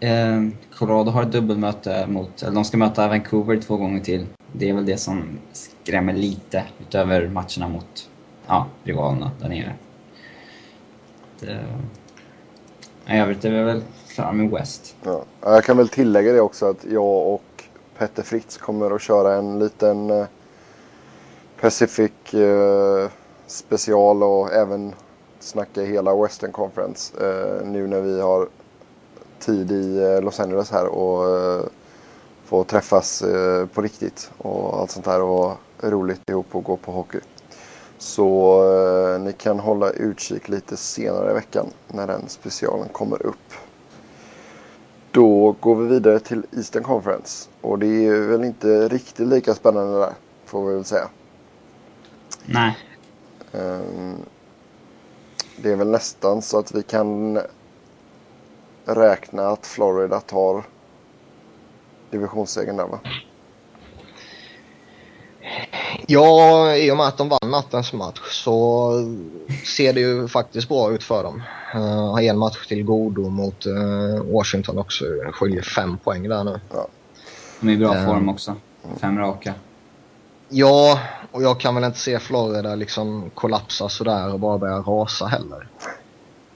[0.00, 0.42] eh,
[0.78, 4.26] Colorado har ett dubbelmöte mot, eller de ska möta Vancouver två gånger till.
[4.52, 8.10] Det är väl det som skrämmer lite utöver matcherna mot
[8.46, 9.72] ja, rivalerna där nere.
[11.40, 11.64] Det,
[13.14, 13.82] I övrigt är vi väl
[14.14, 14.96] klara med West.
[15.02, 15.24] Ja.
[15.40, 17.42] Jag kan väl tillägga det också att jag och
[17.98, 20.26] Petter Fritz kommer att köra en liten eh,
[21.60, 23.10] Pacific eh,
[23.46, 24.92] special och även
[25.40, 28.48] snacka hela Western Conference eh, nu när vi har
[29.38, 31.64] tid i eh, Los Angeles här och eh,
[32.44, 36.92] få träffas eh, på riktigt och allt sånt här och roligt ihop och gå på
[36.92, 37.20] hockey.
[37.98, 38.60] Så
[39.14, 43.52] eh, ni kan hålla utkik lite senare i veckan när den specialen kommer upp.
[45.10, 47.48] Då går vi vidare till Eastern Conference.
[47.60, 50.12] Och det är väl inte riktigt lika spännande där,
[50.44, 51.08] får vi väl säga.
[52.46, 52.76] Nej,
[53.52, 54.14] Ehm,
[55.56, 57.40] Det är väl nästan så att vi kan
[58.84, 60.64] räkna att Florida tar
[62.10, 62.98] divisionssegern där va?
[66.06, 68.90] Ja, i och med att de vann nattens match så
[69.64, 71.42] ser det ju faktiskt bra ut för dem.
[71.74, 75.04] Uh, har en match till godo mot eh, Washington också.
[75.32, 76.60] Skiljer fem poäng där nu.
[77.60, 78.06] de är i bra Eh.
[78.06, 78.54] form också.
[79.00, 79.54] Fem raka.
[80.48, 81.00] Ja,
[81.32, 85.68] och jag kan väl inte se Florida liksom kollapsa sådär och bara börja rasa heller.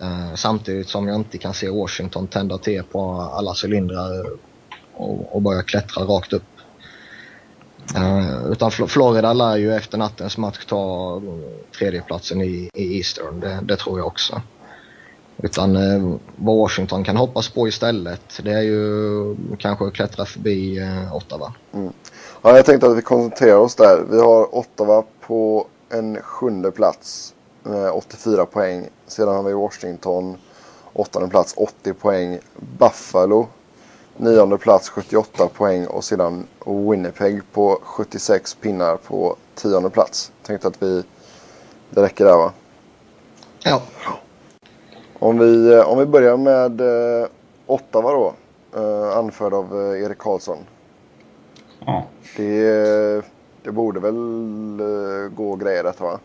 [0.01, 4.27] Eh, samtidigt som jag inte kan se Washington tända till på alla cylindrar
[4.93, 6.43] och, och börja klättra rakt upp.
[7.97, 13.41] Eh, utan Fl- Florida lär ju efter nattens match ta eh, tredjeplatsen i, i Eastern,
[13.41, 14.43] det, det tror jag också.
[15.43, 20.79] Utan eh, vad Washington kan hoppas på istället, det är ju kanske att klättra förbi
[20.79, 21.55] eh, Ottawa.
[21.75, 21.93] Mm.
[22.43, 24.05] Ja, jag tänkte att vi koncentrerar oss där.
[24.11, 28.89] Vi har Ottawa på en sjunde plats med 84 poäng.
[29.07, 30.37] Sedan har vi Washington
[30.93, 32.39] åttonde plats 80 poäng.
[32.79, 33.47] Buffalo
[34.17, 40.33] nionde plats 78 poäng och sedan Winnipeg på 76 pinnar på tionde plats.
[40.43, 41.03] Tänkte att vi,
[41.91, 42.53] det räcker där va?
[43.65, 43.83] Ja.
[45.19, 47.29] Om vi, om vi börjar med eh,
[47.67, 48.35] Ottawa då.
[48.77, 50.59] Eh, anförd av eh, Erik Karlsson.
[51.87, 52.07] Ja.
[52.37, 53.25] Det,
[53.63, 54.17] det borde väl
[54.81, 56.19] eh, gå grejer detta va?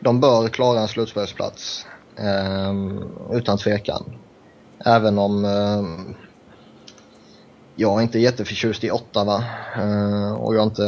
[0.00, 1.86] De bör klara en slutspelsplats.
[2.16, 2.74] Eh,
[3.36, 4.04] utan tvekan.
[4.84, 6.14] Även om eh,
[7.76, 9.44] jag är inte jätteförtjust i Ottawa
[9.76, 10.82] eh, och jag inte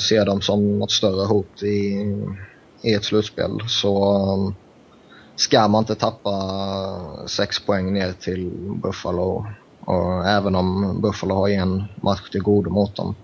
[0.00, 2.06] ser dem som något större hot i,
[2.82, 4.54] i ett slutspel så um,
[5.36, 6.36] ska man inte tappa
[7.26, 8.50] sex poäng ner till
[8.82, 9.46] Buffalo.
[9.88, 13.14] Och även om Buffalo har en match till godo mot dem.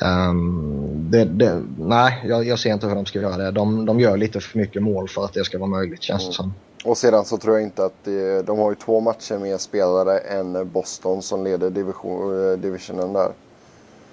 [0.00, 3.50] Um, det, det, nej, jag, jag, ser inte hur de ska göra det.
[3.50, 6.32] De, de gör lite för mycket mål för att det ska vara möjligt känns det
[6.32, 6.54] som.
[6.84, 10.18] Och sedan så tror jag inte att det, de har ju två matcher mer spelare
[10.18, 13.32] än Boston som leder division, divisionen där.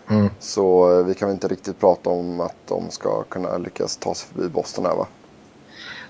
[0.09, 0.29] Mm.
[0.39, 4.29] Så vi kan väl inte riktigt prata om att de ska kunna lyckas ta sig
[4.33, 5.07] förbi Boston här va?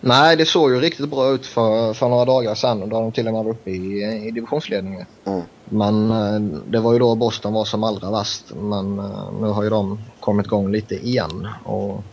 [0.02, 3.28] Nej, det såg ju riktigt bra ut för, för några dagar sedan då de till
[3.28, 5.06] och med var uppe i, i divisionsledningen.
[5.26, 5.42] Mm.
[5.66, 8.44] Men eh, det var ju då Boston var som allra värst.
[8.56, 11.48] Men eh, nu har ju de kommit igång lite igen.
[11.64, 12.04] Och...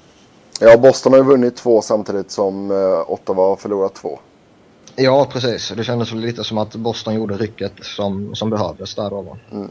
[0.61, 4.19] Ja, Boston har ju vunnit två samtidigt som eh, Ottawa har förlorat två.
[4.97, 5.73] Ja, precis.
[5.77, 9.37] Det kändes väl lite som att Boston gjorde rycket som, som behövdes där då.
[9.53, 9.71] Mm.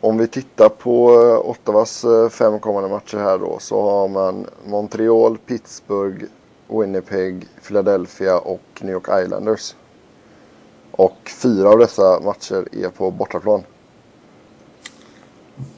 [0.00, 1.06] Om vi tittar på
[1.44, 6.24] Ottawas fem kommande matcher här då så har man Montreal, Pittsburgh,
[6.68, 9.74] Winnipeg, Philadelphia och New York Islanders.
[10.90, 13.62] Och fyra av dessa matcher är på bortaplan.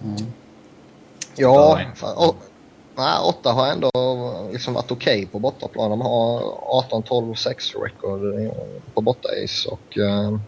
[0.03, 0.17] Mm.
[1.37, 2.35] Ja, fan,
[2.97, 3.91] nej, åtta har ändå
[4.53, 5.91] liksom varit okej okay på bortaplan.
[5.91, 6.41] De har
[6.91, 8.21] 18-12-6 record
[8.95, 10.39] på bortais och eh,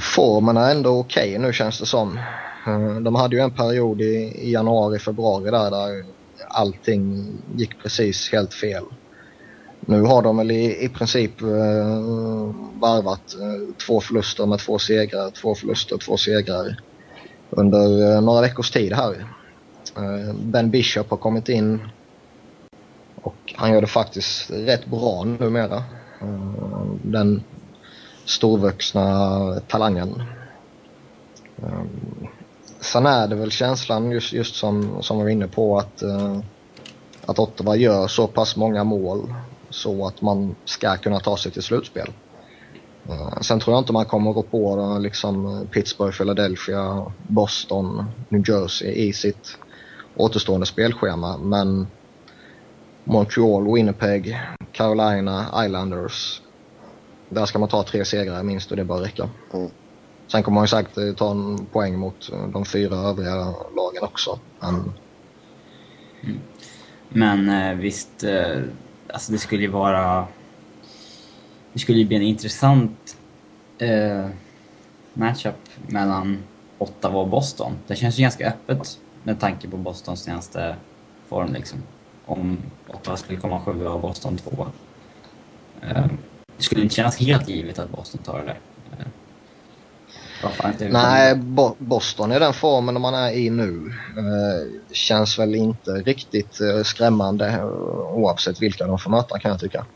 [0.00, 2.18] formen är ändå okej okay, nu känns det som.
[2.66, 6.04] Eh, de hade ju en period i, i januari, februari där, där
[6.56, 8.84] allting gick precis helt fel.
[9.80, 11.46] Nu har de väl i, i princip eh,
[12.80, 16.76] varvat eh, två förluster med två segrar, två förluster, två segrar
[17.50, 19.26] under eh, några veckors tid här.
[19.96, 21.80] Eh, ben Bishop har kommit in
[23.22, 25.76] och han gör det faktiskt rätt bra numera.
[26.20, 27.42] Eh, den
[28.24, 30.22] storvuxna talangen.
[31.62, 31.82] Eh,
[32.92, 36.38] Sen är det väl känslan just, just som, som vi var inne på att, eh,
[37.26, 39.34] att Ottawa gör så pass många mål
[39.70, 42.12] så att man ska kunna ta sig till slutspel.
[43.08, 48.92] Eh, sen tror jag inte man kommer gå på liksom Pittsburgh, Philadelphia, Boston, New Jersey
[48.92, 49.58] i sitt
[50.16, 51.36] återstående spelschema.
[51.36, 51.86] Men
[53.04, 54.40] Montreal, Winnipeg,
[54.72, 56.42] Carolina, Islanders.
[57.28, 59.28] Där ska man ta tre segrar minst och det bör räcka.
[59.52, 59.70] Mm.
[60.28, 63.34] Sen kommer man ju säkert ta en poäng mot de fyra övriga
[63.76, 64.38] lagen också.
[64.60, 64.92] Men,
[66.22, 66.40] mm.
[67.08, 68.62] Men eh, visst, eh,
[69.12, 70.26] alltså det skulle ju vara...
[71.72, 73.16] Det skulle ju bli en intressant
[73.78, 74.26] eh,
[75.14, 76.38] matchup mellan
[76.78, 77.72] Ottawa och Boston.
[77.86, 80.76] Det känns ju ganska öppet med tanke på Bostons senaste
[81.28, 81.78] form liksom.
[82.26, 82.58] Om
[82.88, 84.66] Ottawa skulle komma sjua och Boston tvåa.
[85.80, 86.06] Eh,
[86.56, 88.58] det skulle inte kännas helt givet att Boston tar det där.
[90.64, 95.90] Eh, Nej, Bo Boston i den formen man är i nu eh, känns väl inte
[95.90, 97.64] riktigt eh, skrämmande
[98.12, 99.86] oavsett vilka de får möta kan jag tycka.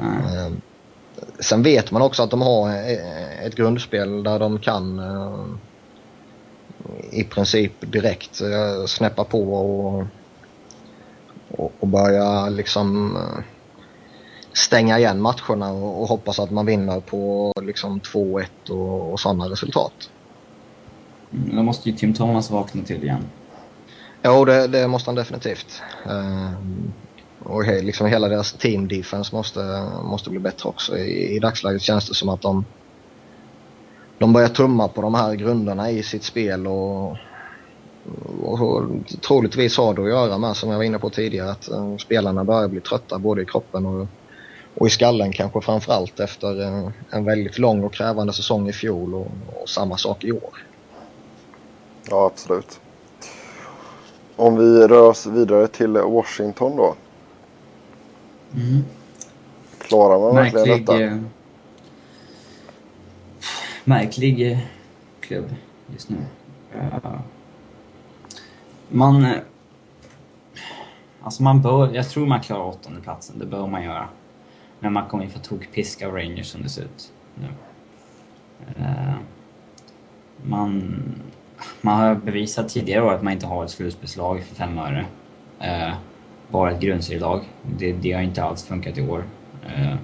[0.00, 0.60] Mm.
[1.40, 2.70] sen vet man också att de har
[3.46, 5.00] ett grundspel där de kan
[7.10, 10.06] i princip direkt eh, snäppa på och,
[11.48, 13.44] och, och börja liksom eh,
[14.56, 19.44] stänga igen matcherna och, och hoppas att man vinner på liksom 2-1 och, och sådana
[19.44, 20.10] resultat.
[21.32, 23.24] Mm, då måste ju Tim Thomas vakna till igen.
[24.22, 25.82] Jo, det, det måste han definitivt.
[26.06, 26.92] Um,
[27.42, 30.98] och he, liksom hela deras team defense måste, måste bli bättre också.
[30.98, 32.64] I, I dagsläget känns det som att de
[34.18, 37.16] de börjar tumma på de här grunderna i sitt spel och,
[38.42, 38.84] och, och
[39.26, 42.44] troligtvis har det att göra med, som jag var inne på tidigare, att uh, spelarna
[42.44, 44.06] börjar bli trötta både i kroppen och,
[44.76, 49.14] och i skallen kanske framförallt efter uh, en väldigt lång och krävande säsong i fjol
[49.14, 49.28] och,
[49.62, 50.66] och samma sak i år.
[52.10, 52.80] Ja, absolut.
[54.36, 56.94] Om vi rör oss vidare till Washington då.
[58.54, 58.84] Mm.
[59.78, 61.02] Klarar man verkligen detta?
[61.02, 61.18] Eh,
[63.84, 64.58] märklig eh,
[65.20, 65.54] klubb
[65.92, 66.16] just nu.
[66.74, 67.20] Uh,
[68.88, 69.24] man...
[69.24, 69.32] Uh,
[71.22, 71.94] alltså man bör...
[71.94, 73.38] Jag tror man klarar åttonde platsen.
[73.38, 74.08] Det bör man göra.
[74.80, 77.46] Men man kommer ju få tokpiska av Rangers som det ser ut nu.
[78.78, 79.14] Eh,
[80.42, 80.94] man,
[81.80, 85.06] man har bevisat tidigare år att man inte har ett slutspelslag för fem öre.
[85.60, 85.94] Eh,
[86.48, 87.44] bara ett grundserielag.
[87.78, 89.24] Det, det har inte alls funkat i år.
[89.66, 89.94] Eh,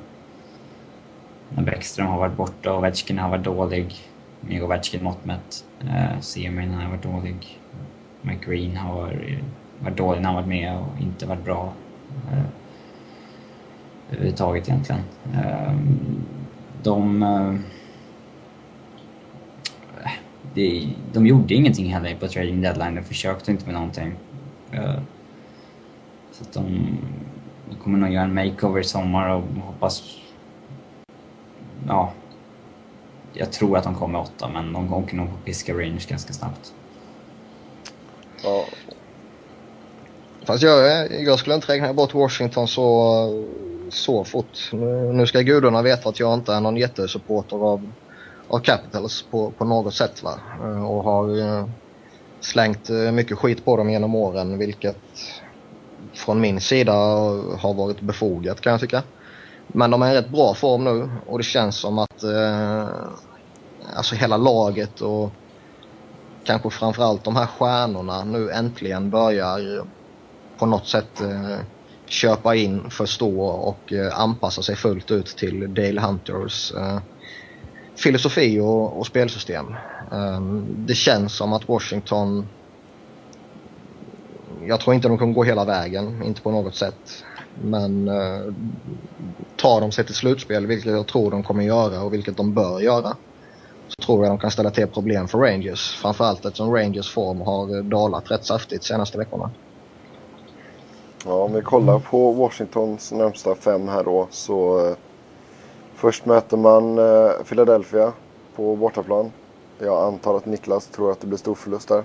[1.49, 3.95] när Bäckström har varit borta och Ovechkin har varit dålig,
[4.41, 5.65] med Ovechkin mått mätt.
[6.21, 7.59] Semin har varit dålig.
[8.23, 9.39] McGreen har
[9.79, 11.73] varit dålig när han varit med och inte varit bra.
[14.13, 15.03] Överhuvudtaget egentligen.
[15.35, 16.25] Ehm,
[16.83, 17.23] de...
[17.23, 17.55] Eh,
[20.55, 24.15] de, de gjorde ingenting heller på trading deadline, de försökte inte med någonting.
[24.73, 25.01] Eh,
[26.33, 26.99] så att de,
[27.71, 30.19] de kommer nog göra en makeover i sommar och hoppas...
[31.87, 32.13] Ja.
[33.33, 36.73] Jag tror att de kommer åtta, men de åker nog på piska Rangers ganska snabbt.
[38.43, 38.65] Ja.
[40.45, 43.27] Fast jag, jag skulle inte räkna bort Washington så,
[43.93, 44.71] så fort.
[44.73, 47.93] Nu, nu ska gudarna veta att jag inte är någon jättesupporter av,
[48.49, 50.23] av Capitals på, på något sätt.
[50.23, 50.35] Va?
[50.63, 51.67] Eh, och har eh,
[52.41, 54.97] slängt eh, mycket skit på dem genom åren, vilket
[56.15, 56.93] från min sida
[57.59, 59.03] har varit befogat kan jag tycka.
[59.67, 62.89] Men de är i rätt bra form nu och det känns som att eh,
[63.97, 65.31] alltså hela laget och
[66.45, 69.87] kanske framförallt de här stjärnorna nu äntligen börjar
[70.59, 71.59] på något sätt eh,
[72.13, 77.01] köpa in, förstå och eh, anpassa sig fullt ut till Dale Hunters eh,
[77.97, 79.67] filosofi och, och spelsystem.
[80.13, 82.47] Ehm, det känns som att Washington
[84.67, 87.25] jag tror inte de kommer gå hela vägen, inte på något sätt.
[87.63, 88.53] Men eh,
[89.57, 92.81] tar de sig till slutspel, vilket jag tror de kommer göra och vilket de bör
[92.81, 93.17] göra,
[93.89, 95.91] så tror jag de kan ställa till problem för Rangers.
[96.03, 99.51] Framförallt eftersom Rangers form har eh, dalat rätt saftigt senaste veckorna.
[101.25, 104.97] Ja, om vi kollar på Washingtons närmsta fem här då så eh,
[105.95, 108.13] först möter man eh, Philadelphia
[108.57, 109.33] på bortaplan.
[109.79, 112.05] Jag antar att Niklas tror att det blir stor förlust där.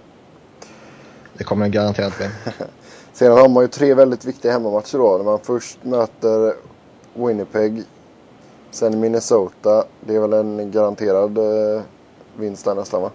[1.34, 2.30] Det kommer det garanterat bli.
[3.14, 5.18] Sedan har man ju tre väldigt viktiga hemmamatcher då.
[5.18, 6.54] När man först möter
[7.14, 7.84] Winnipeg.
[8.72, 9.84] Sen Minnesota.
[10.02, 11.82] Det är väl en garanterad eh,
[12.36, 13.12] vinst där nästan va?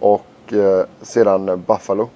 [0.00, 2.08] Och eh, sedan Buffalo.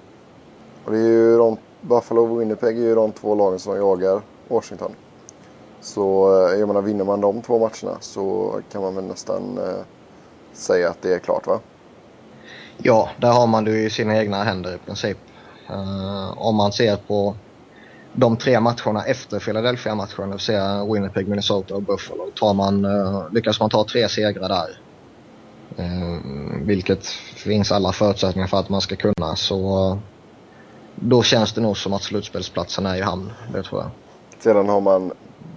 [0.85, 1.57] Och det är ju de,
[1.87, 4.91] Buffalo och Winnipeg är ju de två lagen som jagar Washington.
[5.81, 9.83] Så eh, jag menar, vinner man de två matcherna så kan man väl nästan eh,
[10.53, 11.59] säga att det är klart va?
[12.77, 15.17] Ja, där har man det i sina egna händer i princip.
[15.69, 17.35] Uh, om man ser på
[18.13, 22.31] de tre matcherna efter Philadelphia-matchen, det vill säga Winnipeg, Minnesota och Buffalo.
[22.35, 24.79] Tar man, uh, lyckas man ta tre segrar där,
[25.79, 27.05] uh, vilket
[27.35, 29.99] finns alla förutsättningar för att man ska kunna, så
[30.95, 33.31] då känns det nog som att slutspelsplatsen är i hamn.
[33.53, 33.91] Det tror jag.
[34.39, 35.11] Sedan har man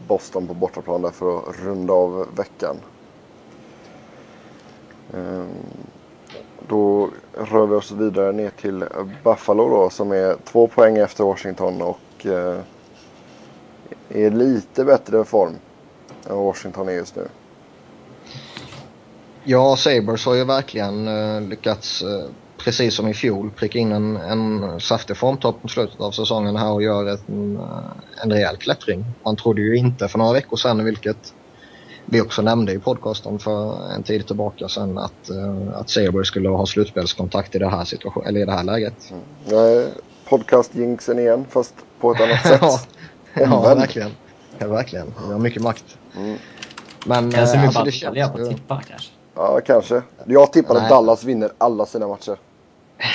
[0.09, 2.77] Boston på bortaplan där för att runda av veckan.
[5.13, 5.49] Um,
[6.69, 8.85] då rör vi oss vidare ner till
[9.25, 12.61] Buffalo då som är två poäng efter Washington och eh,
[14.09, 15.57] är lite bättre form
[16.31, 17.29] än Washington är just nu.
[19.45, 22.25] Ja, Sabres har ju verkligen eh, lyckats, eh,
[22.59, 26.73] precis som i fjol, pricka in en, en saftig formtopp på slutet av säsongen här
[26.73, 29.05] och gör ett, en, eh, en rejäl klättring.
[29.25, 31.35] Man trodde ju inte för några veckor sedan, vilket
[32.05, 36.49] vi också nämnde i podcasten för en tid tillbaka sen att, uh, att Saber skulle
[36.49, 39.13] ha slutspelskontakt i det här, situation, eller i det här läget.
[39.51, 39.91] Mm.
[40.29, 42.61] Podcast-jinxen igen fast på ett annat sätt.
[42.61, 42.81] ja,
[43.35, 44.11] ja, verkligen.
[44.59, 45.15] Ja, verkligen.
[45.27, 45.99] Vi har mycket makt.
[46.17, 46.39] Mm.
[47.07, 48.33] Men kanske äh, alltså, det känns...
[48.33, 49.11] på tippa kanske?
[49.35, 50.03] Ja, kanske.
[50.27, 52.37] Jag tippade att Dallas vinner alla sina matcher.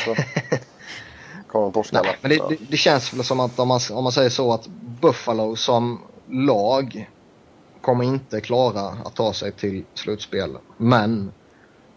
[0.06, 0.16] Så.
[1.48, 2.10] Kommer de torska alla.
[2.22, 4.68] Men det, det, det, känns väl som att om man, om man säger så att
[5.02, 7.10] Buffalo som lag
[7.82, 10.58] kommer inte klara att ta sig till slutspel.
[10.78, 11.32] Men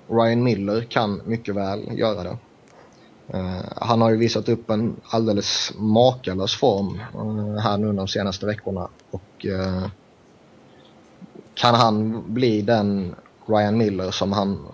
[0.09, 2.39] Ryan Miller kan mycket väl göra det.
[3.35, 8.47] Uh, han har ju visat upp en alldeles makalös form uh, här nu de senaste
[8.47, 8.89] veckorna.
[9.11, 9.87] Och uh,
[11.55, 13.15] kan han bli den
[13.47, 14.67] Ryan Miller som han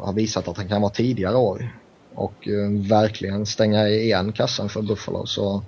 [0.00, 1.72] har visat att han kan vara tidigare år
[2.16, 5.62] och eh, verkligen stänga igen kassan för Buffalo så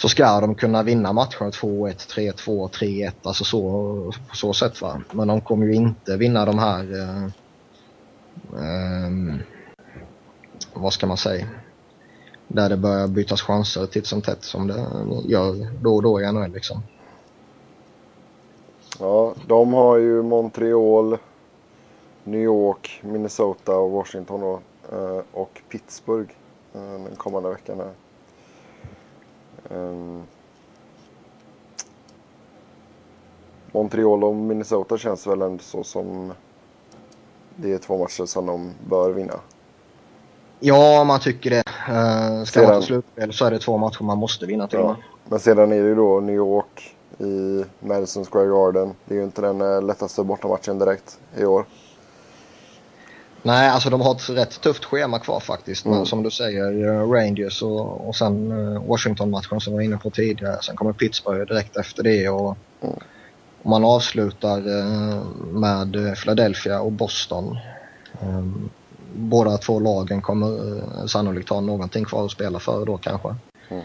[0.00, 3.60] så ska de kunna vinna matcher 2-1, 3-2, 3-1, alltså så,
[4.28, 4.82] på så sätt.
[4.82, 5.02] Va?
[5.12, 7.24] Men de kommer ju inte vinna de här, eh,
[8.64, 9.36] eh,
[10.74, 11.46] vad ska man säga,
[12.48, 14.86] där det börjar bytas chanser titt som tätt som det
[15.24, 16.82] gör då och då i NHL liksom.
[18.98, 21.18] Ja, de har ju Montreal,
[22.24, 24.60] New York, Minnesota och Washington då,
[25.32, 26.30] och Pittsburgh
[26.74, 27.80] eh, den kommande veckan.
[27.80, 27.92] Här.
[29.78, 30.22] Um,
[33.72, 36.32] Montreal och Minnesota känns väl ändå så som
[37.56, 39.34] det är två matcher som de bör vinna.
[40.60, 41.62] Ja, man tycker det.
[41.88, 44.78] Uh, ska Sedan- man till slutspel så är det två matcher man måste vinna till
[44.78, 44.86] Ja.
[44.86, 44.96] med.
[45.24, 48.94] Men sedan är det ju då New York i Madison Square Garden.
[49.04, 51.64] Det är ju inte den eh, lättaste bortamatchen direkt i år.
[53.42, 55.84] Nej, alltså de har ett rätt tufft schema kvar faktiskt.
[55.86, 55.96] Mm.
[55.96, 59.96] Men som du säger, eh, Rangers och, och sen eh, Washington-matchen som vi var inne
[59.96, 60.58] på tidigare.
[60.62, 62.28] Sen kommer Pittsburgh direkt efter det.
[62.28, 62.94] Och, Mm.
[63.62, 65.22] och man avslutar eh,
[65.52, 67.58] med Philadelphia och Boston.
[68.22, 68.70] Um,
[69.14, 73.34] båda två lagen kommer sannolikt ha någonting kvar att spela för då kanske.
[73.68, 73.84] Mm.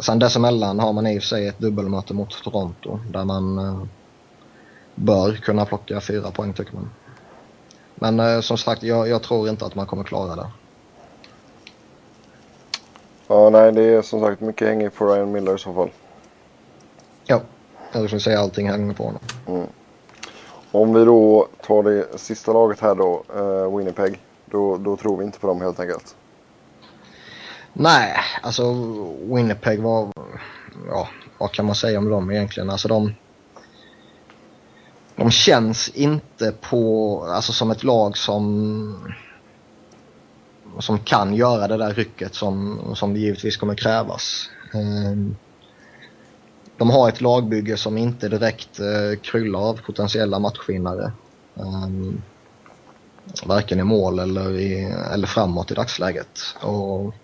[0.00, 3.88] Sen dessemellan har man i och för sig ett dubbelmöte mot Toronto där man
[4.94, 6.90] bör kunna plocka fyra poäng tycker man.
[8.04, 10.46] Men eh, som sagt, jag, jag tror inte att man kommer klara det.
[13.26, 15.90] Ja, nej, det är som sagt mycket hänger på Ryan Miller i så fall.
[17.24, 17.40] Ja,
[17.92, 19.66] jag skulle säga allting hänger på honom.
[20.70, 24.20] Om vi då tar det sista laget här då, eh, Winnipeg.
[24.46, 26.16] Då, då tror vi inte på dem helt enkelt.
[27.72, 28.72] Nej, alltså
[29.20, 30.08] Winnipeg var...
[30.88, 32.70] Ja, vad kan man säga om dem egentligen?
[32.70, 33.14] Alltså de...
[35.16, 39.14] De känns inte på, alltså som ett lag som...
[40.78, 44.50] Som kan göra det där rycket som, som givetvis kommer krävas.
[44.74, 45.36] Ehm,
[46.76, 51.12] de har ett lagbygge som inte direkt eh, kryllar av potentiella matchvinnare.
[51.56, 52.22] Ehm,
[53.44, 56.40] varken i mål eller, i, eller framåt i dagsläget.
[56.60, 57.14] Och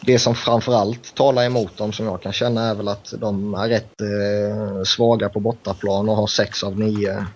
[0.00, 3.68] det som framförallt talar emot dem som jag kan känna är väl att de är
[3.68, 7.26] rätt eh, svaga på bortaplan och har sex av nio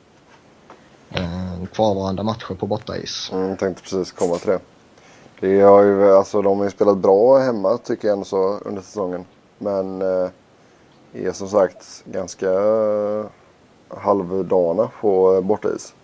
[1.11, 3.31] eh, kvarvarande matcher på bortais.
[3.33, 4.61] Mm, jag tänkte precis komma till det.
[5.41, 8.83] det har ju, alltså, de har ju spelat bra hemma tycker jag ändå så under
[8.83, 9.25] säsongen.
[9.59, 10.29] Men eh,
[11.13, 13.25] är som sagt ganska eh,
[13.89, 15.95] halvdana på eh, bortais.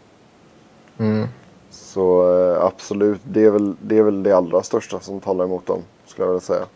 [0.99, 1.29] Mm.
[1.71, 5.67] Så eh, absolut, det är, väl, det är väl det allra största som talar emot
[5.67, 5.83] dem,
[6.19, 6.67] skulle jag vilja säga.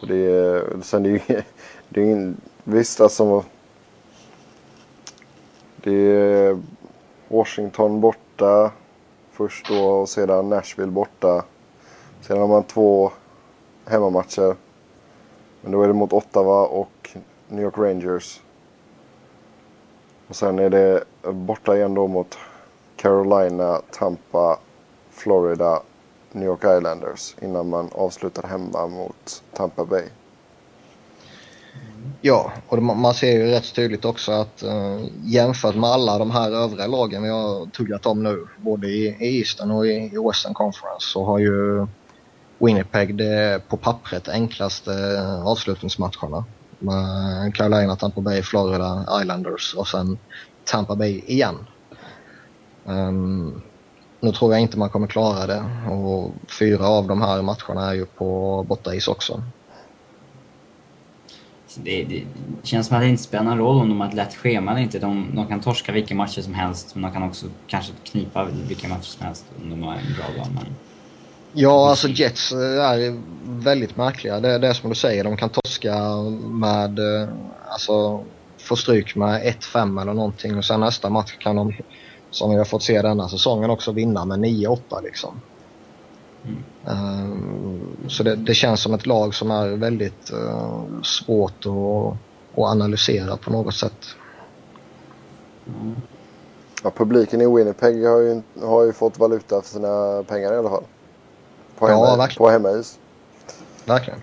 [0.00, 1.20] Och det är, sen det är ju,
[1.88, 3.44] det är ju ingen, visst alltså.
[5.76, 6.62] Det är
[7.28, 8.72] Washington borta
[9.32, 11.44] först då och sedan Nashville borta.
[12.20, 13.12] Sedan har man två
[13.84, 14.56] hemmamatcher.
[15.60, 17.16] Men då är det mot Ottawa och
[17.48, 18.40] New York Rangers.
[20.28, 22.38] Och sen är det borta igen då mot
[22.96, 24.58] Carolina, Tampa,
[25.10, 25.82] Florida,
[26.32, 30.04] New York Islanders innan man avslutar hemma mot Tampa Bay.
[32.20, 36.50] Ja, och man ser ju rätt tydligt också att eh, jämfört med alla de här
[36.50, 40.54] övriga lagen vi har tuggat om nu, både i, i Eastern och i, i Western
[40.54, 41.86] Conference, så har ju
[42.58, 46.44] Winnipeg det på pappret enklaste eh, avslutningsmatcherna.
[46.78, 50.18] Med Carolina, Tampa Bay, Florida, Islanders och sen
[50.64, 51.56] Tampa Bay igen.
[52.84, 53.62] Um,
[54.20, 57.94] nu tror jag inte man kommer klara det och fyra av de här matcherna är
[57.94, 59.42] ju på bortais också.
[61.66, 62.22] Så Det, det
[62.62, 64.80] känns som att det inte spelar någon roll om de har ett lätt schema eller
[64.80, 64.98] inte.
[64.98, 68.88] De, de kan torska vilka matcher som helst, men de kan också kanske knipa vilka
[68.88, 70.52] matcher som helst om de har en bra dag.
[70.54, 70.66] Men
[71.52, 74.40] Ja, alltså Jets är väldigt märkliga.
[74.40, 75.94] Det, det är som du säger, de kan torska
[76.50, 77.28] med, eh,
[77.68, 78.24] alltså
[78.58, 81.72] få stryk med 1-5 eller någonting och sen nästa match kan de,
[82.30, 85.40] som vi har fått se denna säsongen, också vinna med 9-8 liksom.
[86.44, 86.62] Mm.
[86.86, 92.16] Ehm, så det, det känns som ett lag som är väldigt eh, svårt att,
[92.58, 94.06] att analysera på något sätt.
[96.82, 100.70] Ja, publiken i Winnipeg har ju, har ju fått valuta för sina pengar i alla
[100.70, 100.84] fall.
[101.78, 102.38] På, Ja, hemma, verkligen.
[102.38, 102.98] på hemmais.
[103.84, 104.22] Verkligen.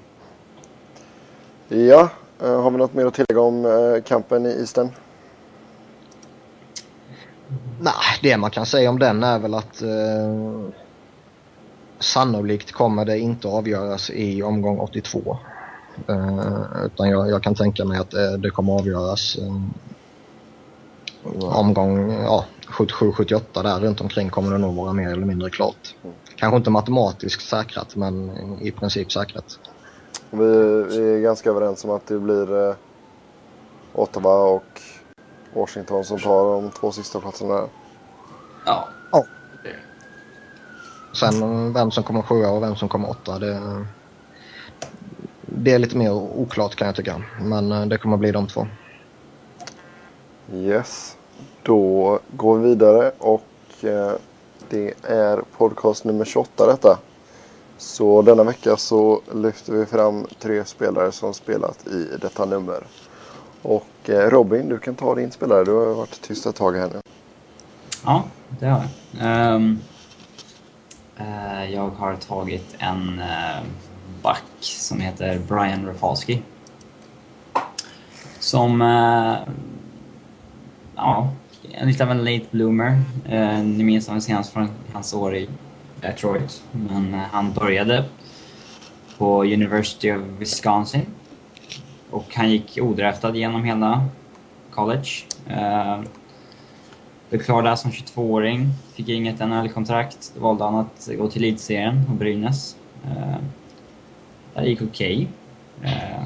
[1.68, 2.10] Ja,
[2.44, 4.90] eh, har vi något mer att tillägga om eh, kampen i Eastern?
[7.80, 10.70] Nej, det man kan säga om den är väl att eh,
[12.00, 15.38] sannolikt kommer det inte avgöras i omgång 82.
[16.08, 19.62] Eh, utan jag, jag kan tänka mig att eh, det kommer avgöras eh,
[21.60, 25.96] omgång ja, 77-78 där runt omkring kommer det nog vara mer eller mindre klart.
[26.36, 28.32] Kanske inte matematiskt säkrat men
[28.62, 29.60] i princip säkrat.
[30.30, 30.46] Vi,
[31.16, 32.76] är ganska överens om att det blir eh,
[33.94, 34.82] Ottawa och
[35.56, 37.54] Washington som tar de två sista platserna.
[37.54, 37.68] där.
[38.66, 38.88] ja,
[41.16, 43.86] Sen vem som kommer sjua och vem som kommer åtta det,
[45.42, 47.22] det är lite mer oklart kan jag tycka.
[47.42, 48.68] Men eh, det kommer bli de två.
[50.54, 51.18] Yes.
[51.64, 53.44] Då går vi vidare och
[53.84, 54.12] eh,
[54.70, 57.00] det är podcast nummer 28 detta.
[57.78, 62.84] Så denna vecka så lyfter vi fram tre spelare som spelat i detta nummer.
[63.66, 65.64] Och eh, Robin, du kan ta din spelare.
[65.64, 67.02] Du har varit tyst ett tag här nu.
[68.06, 68.24] Ja,
[68.60, 68.84] det har
[69.20, 69.56] jag.
[69.56, 69.80] Um,
[71.20, 73.64] uh, jag har tagit en uh,
[74.22, 76.42] back som heter Brian Rafalski.
[78.40, 79.38] Som, uh,
[80.96, 81.30] ja,
[81.72, 83.02] en lite av en late bloomer.
[83.32, 85.50] Uh, ni minns honom senast från hans år i
[86.02, 86.64] Detroit.
[86.72, 88.06] Men han började
[89.18, 91.06] på University of Wisconsin.
[92.16, 94.06] Och han gick odraftad genom hela
[94.72, 95.10] college.
[95.50, 96.00] Eh,
[97.30, 100.32] blev klar där som 22-åring, fick inget NHL-kontrakt.
[100.36, 102.78] Då valde han att gå till elitserien och Brynäs.
[103.06, 103.38] Eh,
[104.54, 105.28] det gick okej.
[105.80, 105.94] Okay.
[105.94, 106.24] Eh,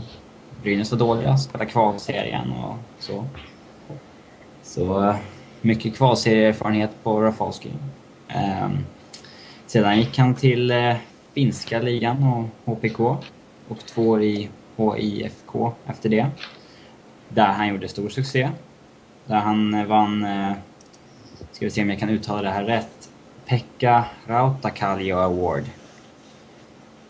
[0.63, 3.25] Brynäs var dåliga, spelade kvalserien och så.
[4.63, 5.15] Så eh,
[5.61, 7.69] mycket kvalserieerfarenhet på Rafalski.
[8.27, 8.69] Eh,
[9.67, 10.95] sedan gick han till eh,
[11.33, 12.99] finska ligan och HPK
[13.67, 14.49] och två år i
[14.79, 16.27] HIFK efter det.
[17.29, 18.49] Där han gjorde stor succé.
[19.25, 20.51] Där han vann eh,
[21.51, 23.09] Ska vi se om jag kan uttala det här rätt.
[23.45, 25.63] Pekka Rautakallio Award.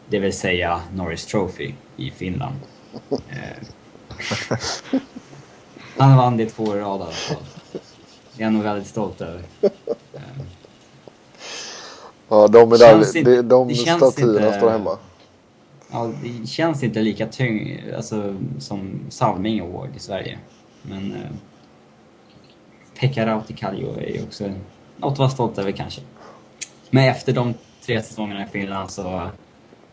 [0.09, 2.55] Det vill säga Norris Trophy i Finland.
[3.09, 3.67] Eh,
[5.97, 7.43] han vann det två år i rad i alla fall.
[8.35, 9.43] Det är jag nog väldigt stolt över.
[12.29, 14.97] Ja, de, medalj, de, de statyerna står hemma.
[15.91, 20.39] Ja, det känns inte lika tyngd alltså, som Salming Award i Sverige.
[20.81, 21.29] Men eh,
[22.99, 24.43] Pekka Rautikallio är ju också
[24.97, 26.01] något att vara stolt över kanske.
[26.89, 27.53] Men efter de
[27.85, 29.29] tre säsongerna i Finland så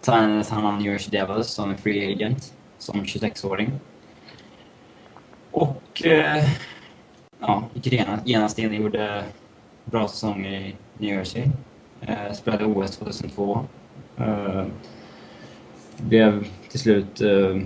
[0.01, 3.73] signades han av New Jersey Devils som en free agent, som 26-åring.
[5.51, 6.45] Och eh,
[7.41, 9.25] ja, gick genast in och gjorde
[9.85, 11.45] bra säsonger i New Jersey.
[12.01, 13.65] Eh, spelade OS 2002.
[14.19, 14.65] Eh,
[15.97, 17.57] blev till slut eh,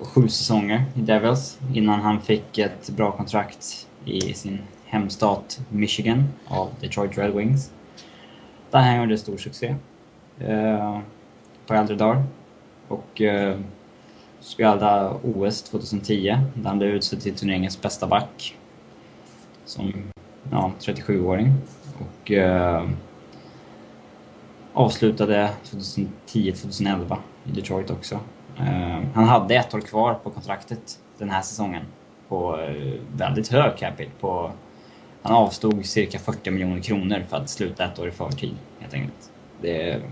[0.00, 6.70] sju säsonger i Devils innan han fick ett bra kontrakt i sin hemstat Michigan av
[6.80, 7.72] Detroit Red Wings.
[8.70, 9.74] Där han gjorde stor succé
[10.38, 10.98] eh,
[11.66, 12.22] på äldre dagar.
[12.88, 13.58] Och eh,
[14.40, 18.56] spelade OS 2010 där han blev utsedd till turneringens bästa back.
[19.64, 19.92] Som
[20.50, 21.52] ja, 37-åring.
[21.98, 22.88] Och eh,
[24.72, 28.20] avslutade 2010-2011 i Detroit också.
[28.58, 31.82] Ehm, han hade ett år kvar på kontraktet den här säsongen
[32.28, 34.10] på eh, väldigt hög capita.
[34.20, 34.52] På,
[35.22, 39.30] han avstod cirka 40 miljoner kronor för att sluta ett år i förtid, helt enkelt.
[39.60, 40.02] Det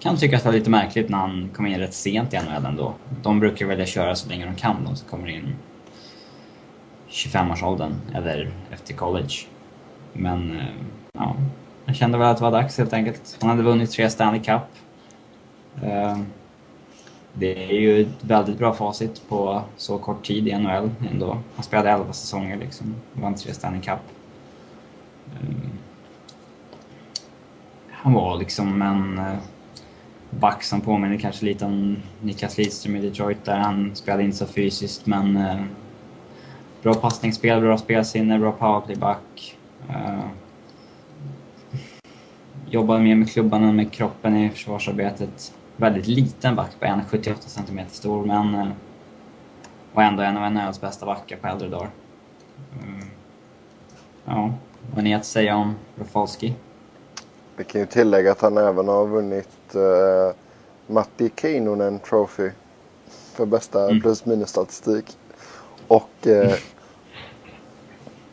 [0.00, 2.94] kan tyckas vara lite märkligt när han kom in rätt sent i NHL ändå.
[3.22, 5.54] De brukar välja köra så länge de kan, de som kommer in
[7.10, 9.34] 25-årsåldern eller efter college.
[10.12, 10.66] Men, eh,
[11.12, 11.36] ja,
[11.86, 13.38] han kände väl att det var dags helt enkelt.
[13.40, 14.62] Han hade vunnit tre Stanley Cup.
[15.82, 16.26] Ehm,
[17.32, 21.38] det är ju ett väldigt bra facit på så kort tid i NHL ändå.
[21.54, 24.00] Han spelade 11 säsonger liksom, vann tre Stanley Cup.
[25.40, 25.70] Ehm,
[27.90, 29.38] han var liksom en eh,
[30.30, 34.46] back som påminner kanske lite om Niklas Lidström i Detroit där han spelade inte så
[34.46, 35.62] fysiskt men eh,
[36.82, 39.56] bra passningsspel, bra spelsinne, bra powerplayback.
[39.88, 40.20] Ehm,
[42.72, 47.80] Jobbade mer med klubban än med kroppen i försvarsarbetet väldigt liten back på 1,78 cm
[47.88, 48.66] stor men eh,
[49.92, 51.90] var ändå en av NHLs bästa backar på äldre dagar.
[52.82, 53.06] Mm.
[54.24, 54.54] Ja,
[54.86, 56.54] vad har ni att säga om Rafalski?
[57.56, 60.34] Vi kan ju tillägga att han även har vunnit uh,
[60.86, 62.50] Matti Keinonen Trophy
[63.08, 64.00] för bästa mm.
[64.00, 65.16] plus minus statistik.
[65.88, 66.54] Och uh.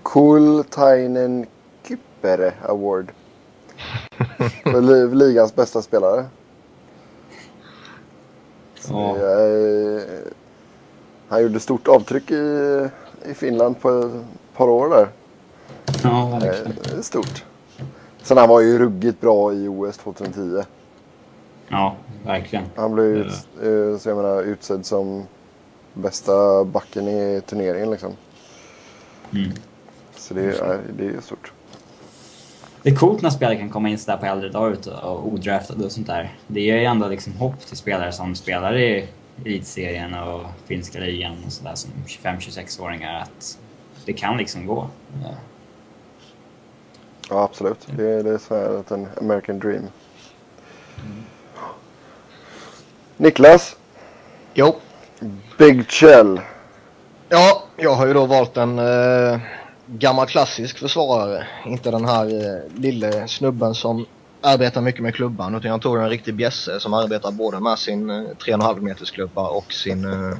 [0.04, 1.46] Kultainen
[1.84, 3.12] Kyppere Award.
[5.14, 6.26] Ligans bästa spelare.
[8.90, 9.18] Ja.
[9.18, 10.02] Jag,
[11.28, 12.90] han gjorde stort avtryck i,
[13.26, 15.08] i Finland på ett par år där.
[16.04, 16.74] Ja, verkligen.
[16.96, 17.46] Eh, stort.
[18.22, 20.64] Sen han var ju ruggigt bra i OS 2010.
[21.68, 22.66] Ja, verkligen.
[22.76, 25.24] Han blev ut, uh, så jag menar, utsedd som
[25.94, 28.14] bästa backen i turneringen liksom.
[29.34, 29.52] Mm.
[30.16, 31.54] Så det, är, det är stort.
[32.84, 35.92] Det är coolt när spelare kan komma in sådär på äldre dagar och odraftade och
[35.92, 36.34] sånt där.
[36.48, 39.08] Det ger ju ändå liksom hopp till spelare som spelar i
[39.46, 43.58] elitserien och finska ligan och sådär som 25-26-åringar att
[44.06, 44.88] det kan liksom gå.
[45.24, 45.36] Ja,
[47.30, 47.88] ja absolut.
[47.96, 49.76] Det är, det är så här en American dream.
[49.76, 51.24] Mm.
[53.18, 53.76] Niklas?
[54.54, 54.76] Jo?
[55.58, 56.42] Big Chell.
[57.30, 59.40] Ja, jag har ju då valt en eh
[59.98, 61.48] gammal klassisk försvarare.
[61.66, 64.06] Inte den här eh, lille snubben som
[64.42, 68.10] arbetar mycket med klubban utan jag tog en riktig bjässe som arbetar både med sin
[68.10, 70.38] eh, 3,5 meters klubba och sin eh,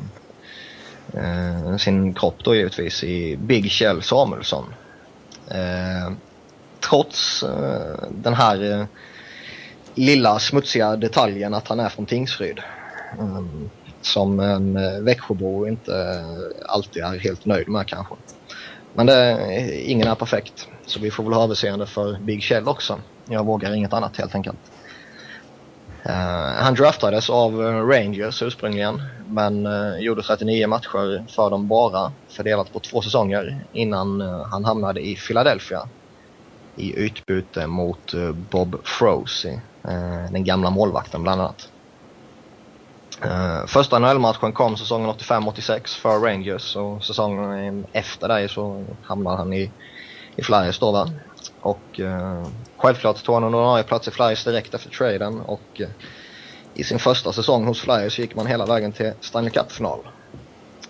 [1.14, 4.66] eh, sin kropp då givetvis i Big Kjell Samuelsson.
[5.48, 6.14] Eh,
[6.90, 8.86] trots eh, den här eh,
[9.96, 12.60] lilla smutsiga detaljen att han är från Tingsryd.
[13.20, 13.44] Eh,
[14.02, 16.26] som en eh, Växjöbo inte
[16.66, 18.16] alltid är helt nöjd med kanske.
[18.94, 20.68] Men det, ingen är perfekt.
[20.86, 23.00] Så vi får väl ha överseende för Big Shell också.
[23.26, 24.60] Jag vågar inget annat helt enkelt.
[26.06, 32.12] Uh, han draftades av eh, Rangers ursprungligen men uh, gjorde 39 matcher för dem bara
[32.28, 35.88] fördelat på två säsonger innan uh, han hamnade i Philadelphia
[36.76, 38.14] i utbyte mot
[38.50, 39.62] Bob Froese,
[40.32, 41.70] den gamla målvakten bland annat.
[43.26, 49.54] Uh, första NHL-matchen kom säsongen 85-86 för Rangers och säsongen efter det så hamnade han
[49.54, 49.72] i,
[50.36, 51.10] i Flyers då va.
[51.62, 52.48] Och uh,
[52.78, 55.88] självklart tog han en ordinarie plats i Flyers direkt efter traden och uh,
[56.74, 60.00] i sin första säsong hos Flyers gick man hela vägen till Stanley Cup-final.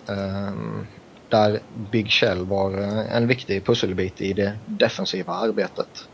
[0.07, 0.87] Ehm,
[1.29, 1.59] där
[1.91, 2.71] Big Shell var
[3.11, 6.07] en viktig pusselbit i det defensiva arbetet.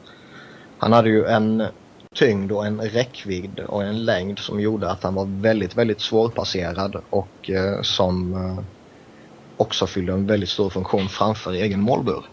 [0.77, 1.67] Han hade ju en
[2.15, 7.01] tyngd och en räckvidd och en längd som gjorde att han var väldigt, väldigt svårpasserad
[7.09, 8.63] och eh, som eh,
[9.57, 12.25] också fyllde en väldigt stor funktion framför egen målbur.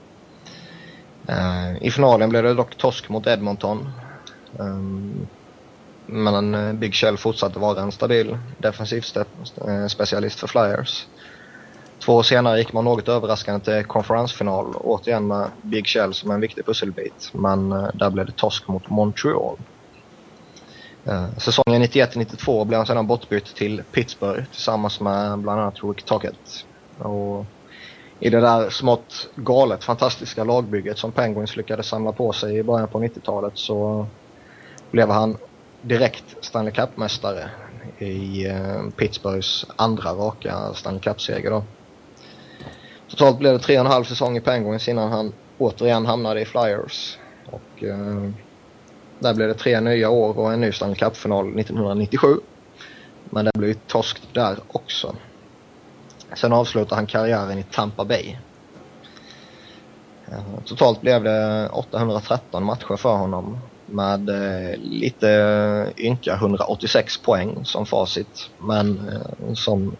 [1.28, 3.88] Eh, I finalen blev det dock torsk mot Edmonton.
[4.58, 4.78] Eh,
[6.06, 9.04] men eh, Big Shell fortsatte vara en stabil defensiv
[9.68, 11.06] eh, specialist för Flyers.
[12.04, 16.40] Två år senare gick man något överraskande till konferensfinal, återigen med Big Shell som en
[16.40, 17.30] viktig pusselbit.
[17.32, 19.56] Men eh, där blev det torsk mot Montreal.
[21.08, 26.64] Uh, säsongen 91-92 blev han sedan bortbytt till Pittsburgh tillsammans med bland annat Rick Tocchet.
[26.98, 27.44] Och
[28.20, 32.88] I det där smått galet fantastiska lagbygget som Penguins lyckades samla på sig i början
[32.88, 34.06] på 90-talet så
[34.90, 35.36] blev han
[35.82, 37.50] direkt Stanley Cup-mästare
[37.98, 41.62] i uh, Pittsburghs andra raka Stanley Cup-seger.
[43.10, 46.44] Totalt blev det tre och en halv säsong i Penguins innan han återigen hamnade i
[46.44, 47.18] Flyers.
[47.50, 48.30] Och, uh,
[49.22, 52.36] där blev det tre nya år och en ny Stanley Cup-final 1997.
[53.30, 55.14] Men det blev torskt där också.
[56.34, 58.36] Sen avslutade han karriären i Tampa Bay.
[60.28, 67.86] Eh, totalt blev det 813 matcher för honom med eh, lite ynka 186 poäng som
[67.86, 68.50] facit.
[68.58, 69.96] Men eh, som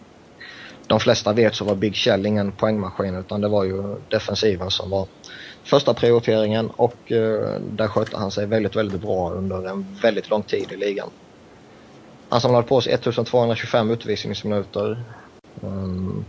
[0.87, 4.89] de flesta vet så var Big Shell ingen poängmaskin utan det var ju defensiven som
[4.89, 5.07] var
[5.63, 10.43] första prioriteringen och eh, där skötte han sig väldigt, väldigt bra under en väldigt lång
[10.43, 11.09] tid i ligan.
[12.29, 15.03] Han samlade på sig 1225 utvisningsminuter.
[15.61, 16.25] Um,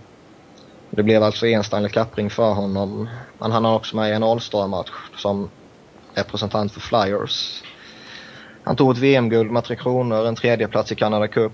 [0.91, 3.09] det blev alltså en Stanley Cup-ring för honom.
[3.39, 5.51] Han hann också med i en All-Star-match som
[6.15, 7.63] representant för Flyers.
[8.65, 11.53] Han tog ett VM-guld med Tre Kronor, en tredjeplats i Canada Cup.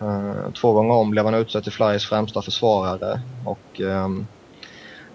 [0.00, 4.26] Eh, två gånger om blev han utsedd till Flyers främsta försvarare och ehm,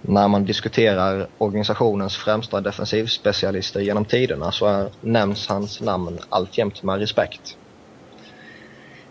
[0.01, 6.99] när man diskuterar organisationens främsta defensivspecialister genom tiderna så är, nämns hans namn alltjämt med
[6.99, 7.57] respekt.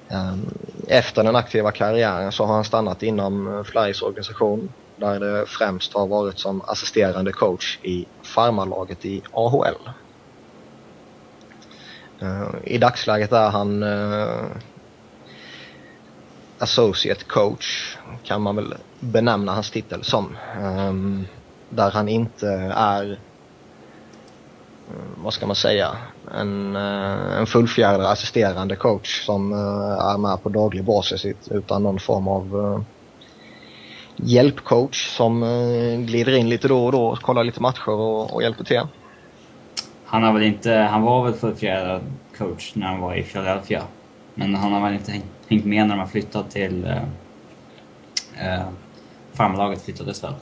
[0.09, 0.51] Ehm,
[0.89, 6.07] efter den aktiva karriären så har han stannat inom Flyers organisation där det främst har
[6.07, 9.91] varit som assisterande coach i farmarlaget i AHL.
[12.21, 14.47] Ehm, I dagsläget är han eh,
[16.59, 20.37] associate coach kan man väl benämna hans titel som.
[20.63, 21.27] Um,
[21.71, 23.05] där han inte är,
[24.91, 25.97] um, vad ska man säga,
[26.35, 31.99] en, uh, en fullfjädrad assisterande coach som uh, är med på daglig basis utan någon
[31.99, 32.81] form av uh,
[34.17, 35.41] hjälpcoach som
[36.07, 38.83] glider in lite då och då, kollar lite matcher och, och hjälper till.
[40.05, 42.01] Han, har väl inte, han var väl fullfjädrad
[42.39, 43.83] coach när han var i Philadelphia.
[44.39, 45.13] Men han har väl inte
[45.49, 47.03] hängt, med när de har flyttat till eh,
[48.57, 48.69] eh
[49.33, 50.35] farmlaget flyttades väl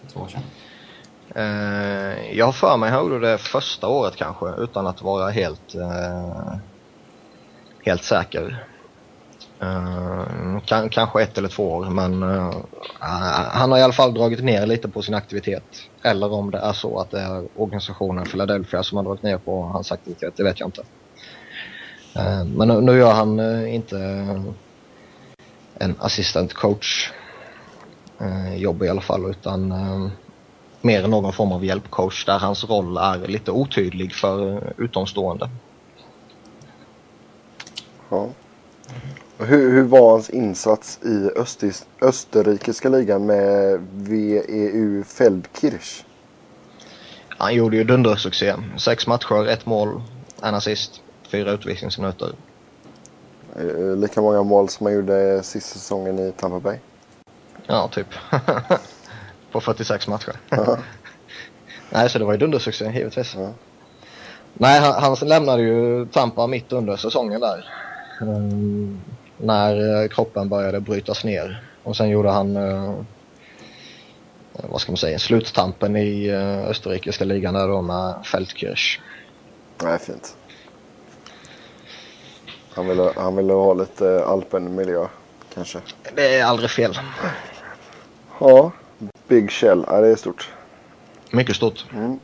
[0.00, 0.42] för två år sedan?
[1.34, 5.74] Eh, jag har för mig han gjorde det första året kanske utan att vara helt,
[5.74, 6.54] eh,
[7.84, 8.64] helt säker.
[9.62, 12.54] Uh, kan, kanske ett eller två år men eh,
[13.52, 15.64] han har i alla fall dragit ner lite på sin aktivitet.
[16.02, 19.62] Eller om det är så att det är organisationen Philadelphia som har dragit ner på
[19.62, 20.82] hans aktivitet, det vet jag inte
[22.46, 23.96] men nu, nu gör han inte
[25.74, 27.10] en assistant coach
[28.20, 30.08] eh, jobb i alla fall utan eh,
[30.80, 35.50] mer någon form av hjälpcoach där hans roll är lite otydlig för utomstående.
[38.08, 38.28] Ja.
[39.38, 46.04] Hur, hur var hans insats i Östis, österrikiska ligan med VEU Feldkirch?
[47.28, 48.54] Han gjorde ju dundersuccé.
[48.76, 50.02] Sex matcher, ett mål,
[50.42, 51.02] en assist,
[51.32, 52.32] fyra utvisningsminuter.
[53.56, 56.78] Eh, lika många mål som han gjorde sista säsongen i Tampa Bay?
[57.66, 58.06] Ja, typ.
[59.52, 60.36] på 46 matcher.
[61.90, 63.34] Nej, så det var ju dundersuccé givetvis.
[63.38, 63.52] Ja.
[64.54, 67.64] Nej, han, han lämnade ju Tampa mitt under säsongen där.
[68.20, 69.00] Um,
[69.36, 71.64] när eh, kroppen började brytas ner.
[71.82, 73.00] Och sen gjorde han, uh,
[74.52, 79.00] vad ska man säga, sluttampen i uh, österrikiska ligan där då med Feldkirch.
[79.82, 80.36] Nej, fint.
[82.74, 85.06] Han ville, han ville ha lite alpenmiljö
[85.54, 85.80] kanske.
[86.14, 86.98] Det är aldrig fel.
[88.38, 88.72] Ja,
[89.28, 89.84] Big Shell.
[89.88, 90.50] Ja, det är stort.
[91.30, 91.86] Mycket stort.
[91.92, 92.18] Mm.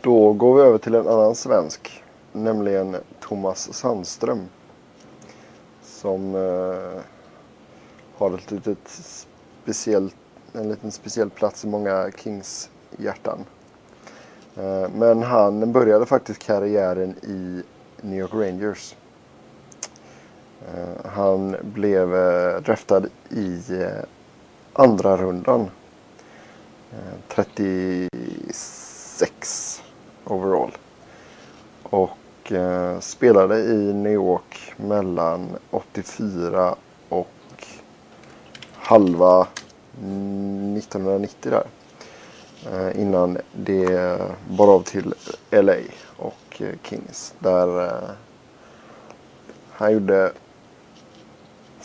[0.00, 2.02] Då går vi över till en annan svensk.
[2.32, 4.48] Nämligen Thomas Sandström.
[5.82, 7.00] Som eh,
[8.16, 9.00] har ett litet
[9.62, 10.14] speciellt,
[10.52, 13.44] en liten speciell plats i många Kings hjärtan.
[14.56, 17.62] Eh, men han började faktiskt karriären i
[18.00, 18.94] New York Rangers.
[20.68, 24.04] Eh, han blev eh, draftad i eh,
[24.72, 25.70] andra rundan.
[27.28, 29.82] 36
[30.24, 30.70] overall.
[31.82, 32.52] Och
[33.00, 36.74] spelade i New York mellan 84
[37.08, 37.66] och
[38.74, 41.66] halva 1990 där.
[42.94, 45.14] Innan det bar av till
[45.50, 45.76] LA
[46.16, 47.34] och Kings.
[47.38, 48.00] Där
[49.72, 50.32] han gjorde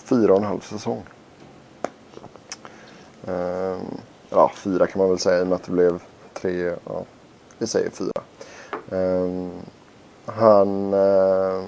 [0.10, 1.04] fyra och en halv säsong.
[3.28, 3.80] Ehm,
[4.30, 6.02] ja, fyra kan man väl säga i och med att det blev
[6.34, 6.74] tre.
[6.86, 7.06] Ja,
[7.58, 8.22] vi säger fyra.
[8.92, 9.52] Ehm,
[10.26, 11.64] han eh,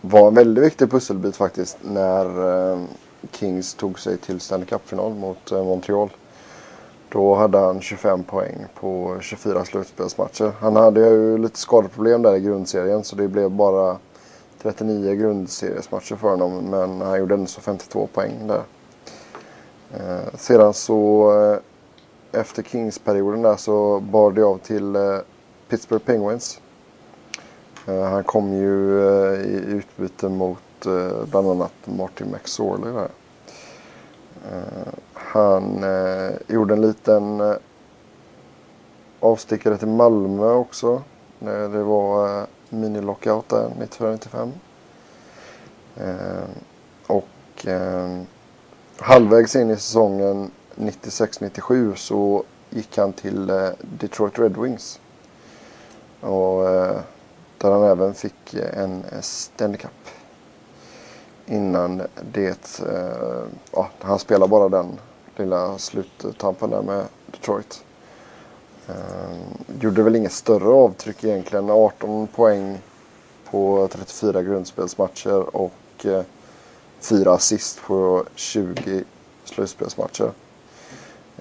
[0.00, 2.26] var en väldigt viktig pusselbit faktiskt när
[2.72, 2.78] eh,
[3.32, 6.10] Kings tog sig till Stanley Cup-final mot eh, Montreal.
[7.08, 10.52] Då hade han 25 poäng på 24 slutspelsmatcher.
[10.60, 13.96] Han hade ju lite skadeproblem där i grundserien så det blev bara
[14.62, 16.64] 39 grundseriesmatcher för honom.
[16.70, 18.62] Men han gjorde ändå så 52 poäng där.
[19.94, 21.32] Eh, sedan så
[22.32, 25.18] eh, efter Kings-perioden där så bar det av till eh,
[25.68, 26.60] Pittsburgh Penguins.
[27.86, 33.08] Eh, han kom ju eh, i utbyte mot eh, bland annat Martin McSorley där.
[34.52, 37.56] Eh, han eh, gjorde en liten eh,
[39.20, 41.02] avstickare till Malmö också.
[41.38, 44.52] När det var eh, mini-lockout där 94-95.
[45.96, 46.48] Eh,
[47.06, 48.20] och eh,
[48.98, 55.00] halvvägs in i säsongen 96-97 så gick han till eh, Detroit Red Wings.
[56.20, 57.00] Och eh,
[57.58, 59.90] där han även fick eh, en eh, Stanley Cup.
[61.46, 62.02] Innan
[62.32, 64.98] det, eh, ja, han spelade bara den
[65.36, 67.84] lilla sluttampen där med Detroit.
[68.88, 69.36] Eh,
[69.80, 71.70] gjorde väl inget större avtryck egentligen.
[71.70, 72.78] 18 poäng
[73.50, 76.22] på 34 grundspelsmatcher och eh,
[77.00, 79.04] 4 assist på 20
[79.44, 80.30] slutspelsmatcher.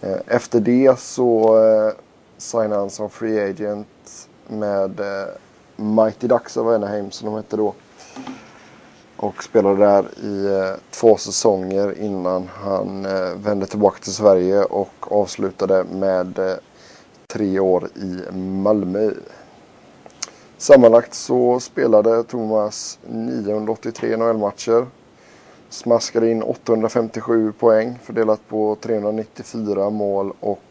[0.02, 1.94] Eh, efter det så eh,
[2.38, 5.28] signade han som free agent med eh,
[5.76, 7.74] Mighty Ducks av Anaheim som de hette då.
[9.18, 14.94] Och spelade där i eh, två säsonger innan han eh, vände tillbaka till Sverige och
[15.00, 16.56] avslutade med eh,
[17.36, 19.12] tre år i Malmö.
[20.58, 24.88] Sammanlagt så spelade Thomas 983 NHL-matcher.
[25.70, 30.62] Smaskade in 857 poäng fördelat på 394 mål och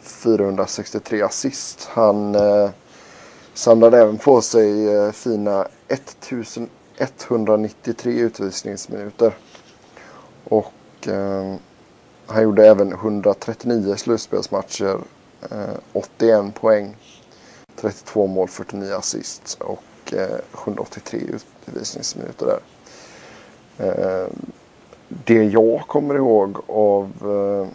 [0.00, 1.88] 463 assist.
[1.92, 2.70] Han eh,
[3.54, 9.34] samlade även på sig eh, fina 1193 utvisningsminuter.
[10.44, 11.54] Och eh,
[12.26, 14.98] han gjorde även 139 slutspelsmatcher,
[15.42, 16.96] Eh, 81 poäng,
[17.76, 21.20] 32 mål, 49 assist och eh, 183
[21.66, 22.60] utvisningsminuter där.
[23.78, 24.28] Eh,
[25.08, 27.68] det jag kommer ihåg av eh,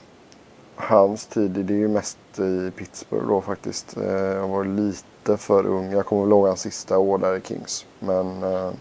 [0.75, 3.97] hans tid, det är ju mest i Pittsburgh då faktiskt.
[3.97, 5.91] Eh, jag var lite för ung.
[5.91, 7.85] Jag kommer ihåg hans sista år där i Kings.
[7.99, 8.71] Men eh,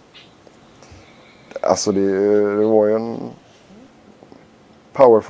[1.63, 3.19] alltså det, det var ju en
[4.93, 5.21] power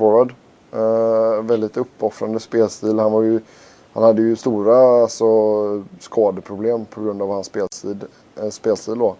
[0.73, 2.99] Eh, väldigt uppoffrande spelstil.
[2.99, 3.41] Han, var ju,
[3.93, 5.25] han hade ju stora alltså,
[5.99, 7.97] skadeproblem på grund av hans spelstil,
[8.35, 9.15] eh, spelstil då.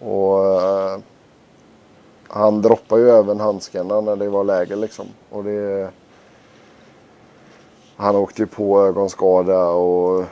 [0.00, 0.98] Och eh,
[2.28, 5.06] han droppade ju även handskarna när det var läge liksom.
[5.30, 5.90] Och det,
[7.96, 10.24] han åkte ju på ögonskada och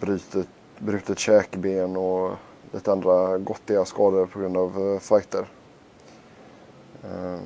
[0.00, 0.48] brutet,
[0.78, 2.30] brutet käkben och
[2.72, 5.46] lite andra gottiga skador på grund av eh, fighter.
[7.02, 7.40] Um,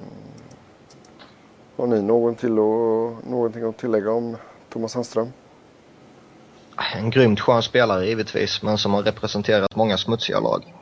[1.76, 4.36] har ni någon till och, någonting att tillägga om
[4.68, 5.32] Thomas Sandström?
[6.94, 10.74] En grymt skön spelare givetvis, men som har representerat många smutsiga lag.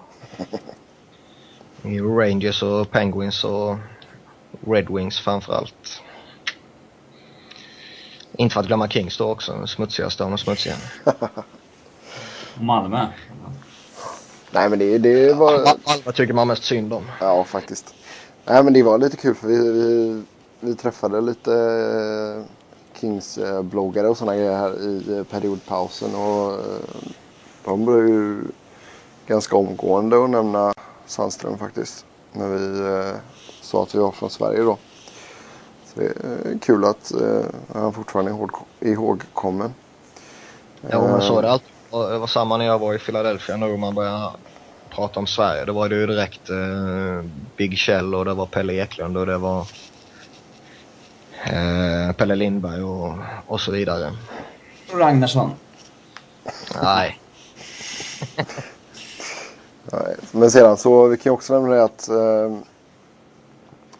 [1.83, 3.77] I Rangers och Penguins och
[4.67, 6.03] Red Wings framförallt.
[8.33, 10.75] Inte för att glömma Kings då också, smutsigaste av de smutsiga.
[12.61, 13.07] Malmö.
[14.51, 15.53] Nej men det, det var...
[15.85, 17.05] Alla tycker man mest synd om.
[17.21, 17.95] Ja faktiskt.
[18.45, 20.23] Nej men det var lite kul för vi, vi,
[20.61, 22.45] vi träffade lite eh,
[23.01, 26.15] Kings-bloggare och sådana grejer här i eh, periodpausen.
[26.15, 27.11] Och eh,
[27.65, 28.43] de började ju
[29.27, 30.73] ganska omgående att nämna
[31.07, 32.05] Sandström faktiskt.
[32.33, 33.13] När vi
[33.61, 34.79] sa att vi var från Sverige då.
[35.85, 37.13] Så det är kul att
[37.75, 38.31] han fortfarande
[38.81, 39.75] är ihågkommen.
[40.81, 41.69] Ja men så är det alltid.
[41.91, 44.31] Det var samma när jag var i Philadelphia nu och man började
[44.91, 45.65] prata om Sverige.
[45.65, 46.51] Då var det ju direkt
[47.57, 49.67] Big Kjell och det var Pelle Eklund och det var
[51.45, 53.15] eh, Pelle Lindberg och,
[53.47, 54.13] och så vidare.
[54.93, 55.51] Ragnarsson.
[56.83, 57.21] Nej.
[59.93, 60.17] Nej.
[60.33, 62.59] Men sedan så, vi kan också nämna det att eh,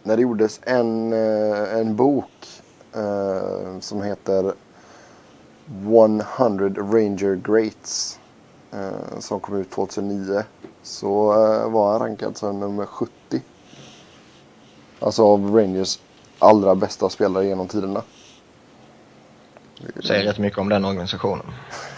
[0.03, 2.31] när det gjordes en, eh, en bok
[2.93, 4.53] eh, som heter
[6.37, 8.19] 100 Ranger Greats
[8.71, 10.43] eh, som kom ut 2009
[10.83, 13.11] så eh, var han rankad som nummer 70.
[14.99, 15.99] Alltså av Rangers
[16.41, 18.03] allra bästa spelare genom tiderna.
[20.03, 21.45] Säger rätt mycket om den organisationen.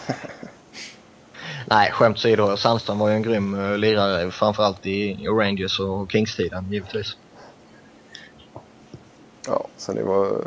[1.69, 2.57] Nej, skämt åsido.
[2.57, 7.17] Sandström var ju en grym uh, lirare framförallt i, Rangers och Kings-tiden givetvis.
[9.47, 10.45] Ja, sen det var...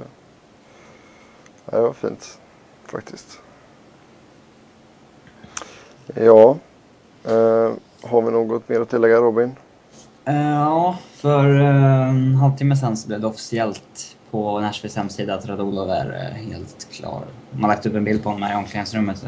[1.64, 2.38] Ja, det var fint
[2.86, 3.40] faktiskt.
[6.14, 6.58] Ja.
[7.28, 9.56] Uh, har vi något mer att tillägga Robin?
[10.28, 15.46] Uh, ja, för uh, en halvtimme sen så blev det officiellt på Nashvilles hemsida att
[15.46, 17.22] Radulov är uh, helt klar.
[17.50, 19.24] De har lagt upp en bild på honom i omklädningsrummet.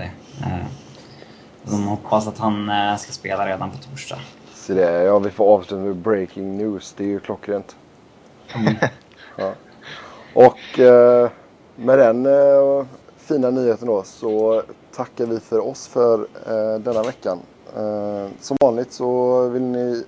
[1.63, 4.19] De hoppas att han ska spela redan på torsdag.
[4.55, 6.95] Så det, ja, vi får avsluta med breaking news.
[6.97, 7.77] Det är ju klockrent.
[8.55, 8.75] Mm.
[9.37, 9.53] ja.
[10.35, 10.79] Och
[11.77, 12.27] med den
[13.17, 14.63] fina nyheten då så
[14.97, 16.27] tackar vi för oss för
[16.79, 17.39] denna veckan.
[17.77, 20.05] Eh, som vanligt så vill ni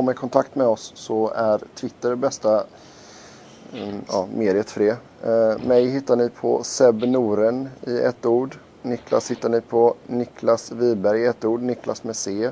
[0.00, 2.64] komma i kontakt med oss så är Twitter bästa
[3.72, 4.96] mm, ja, mediet för det.
[5.22, 8.56] Eh, mig hittar ni på Seb Noren i ett ord.
[8.82, 12.50] Niklas hittar ni på Niklas Wiberg i ett ord, Niklas med C.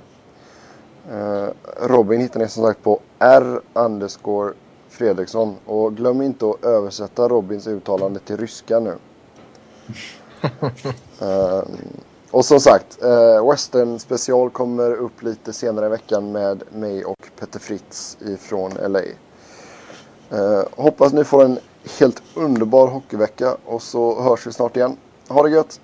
[1.10, 1.48] Eh,
[1.80, 4.52] Robin hittar ni som sagt på R underscore
[4.88, 5.56] Fredriksson.
[5.66, 8.94] Och glöm inte att översätta Robins uttalande till ryska nu.
[12.38, 17.30] Och som sagt, eh, Western special kommer upp lite senare i veckan med mig och
[17.38, 19.00] Petter Fritz ifrån LA.
[20.30, 21.58] Eh, hoppas ni får en
[22.00, 24.96] helt underbar hockeyvecka och så hörs vi snart igen.
[25.28, 25.80] Ha det gött!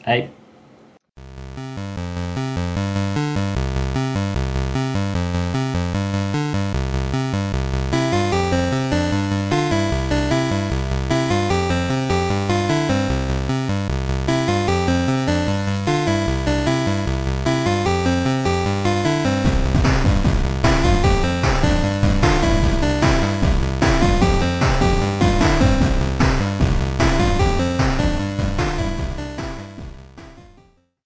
[0.00, 0.30] Hej!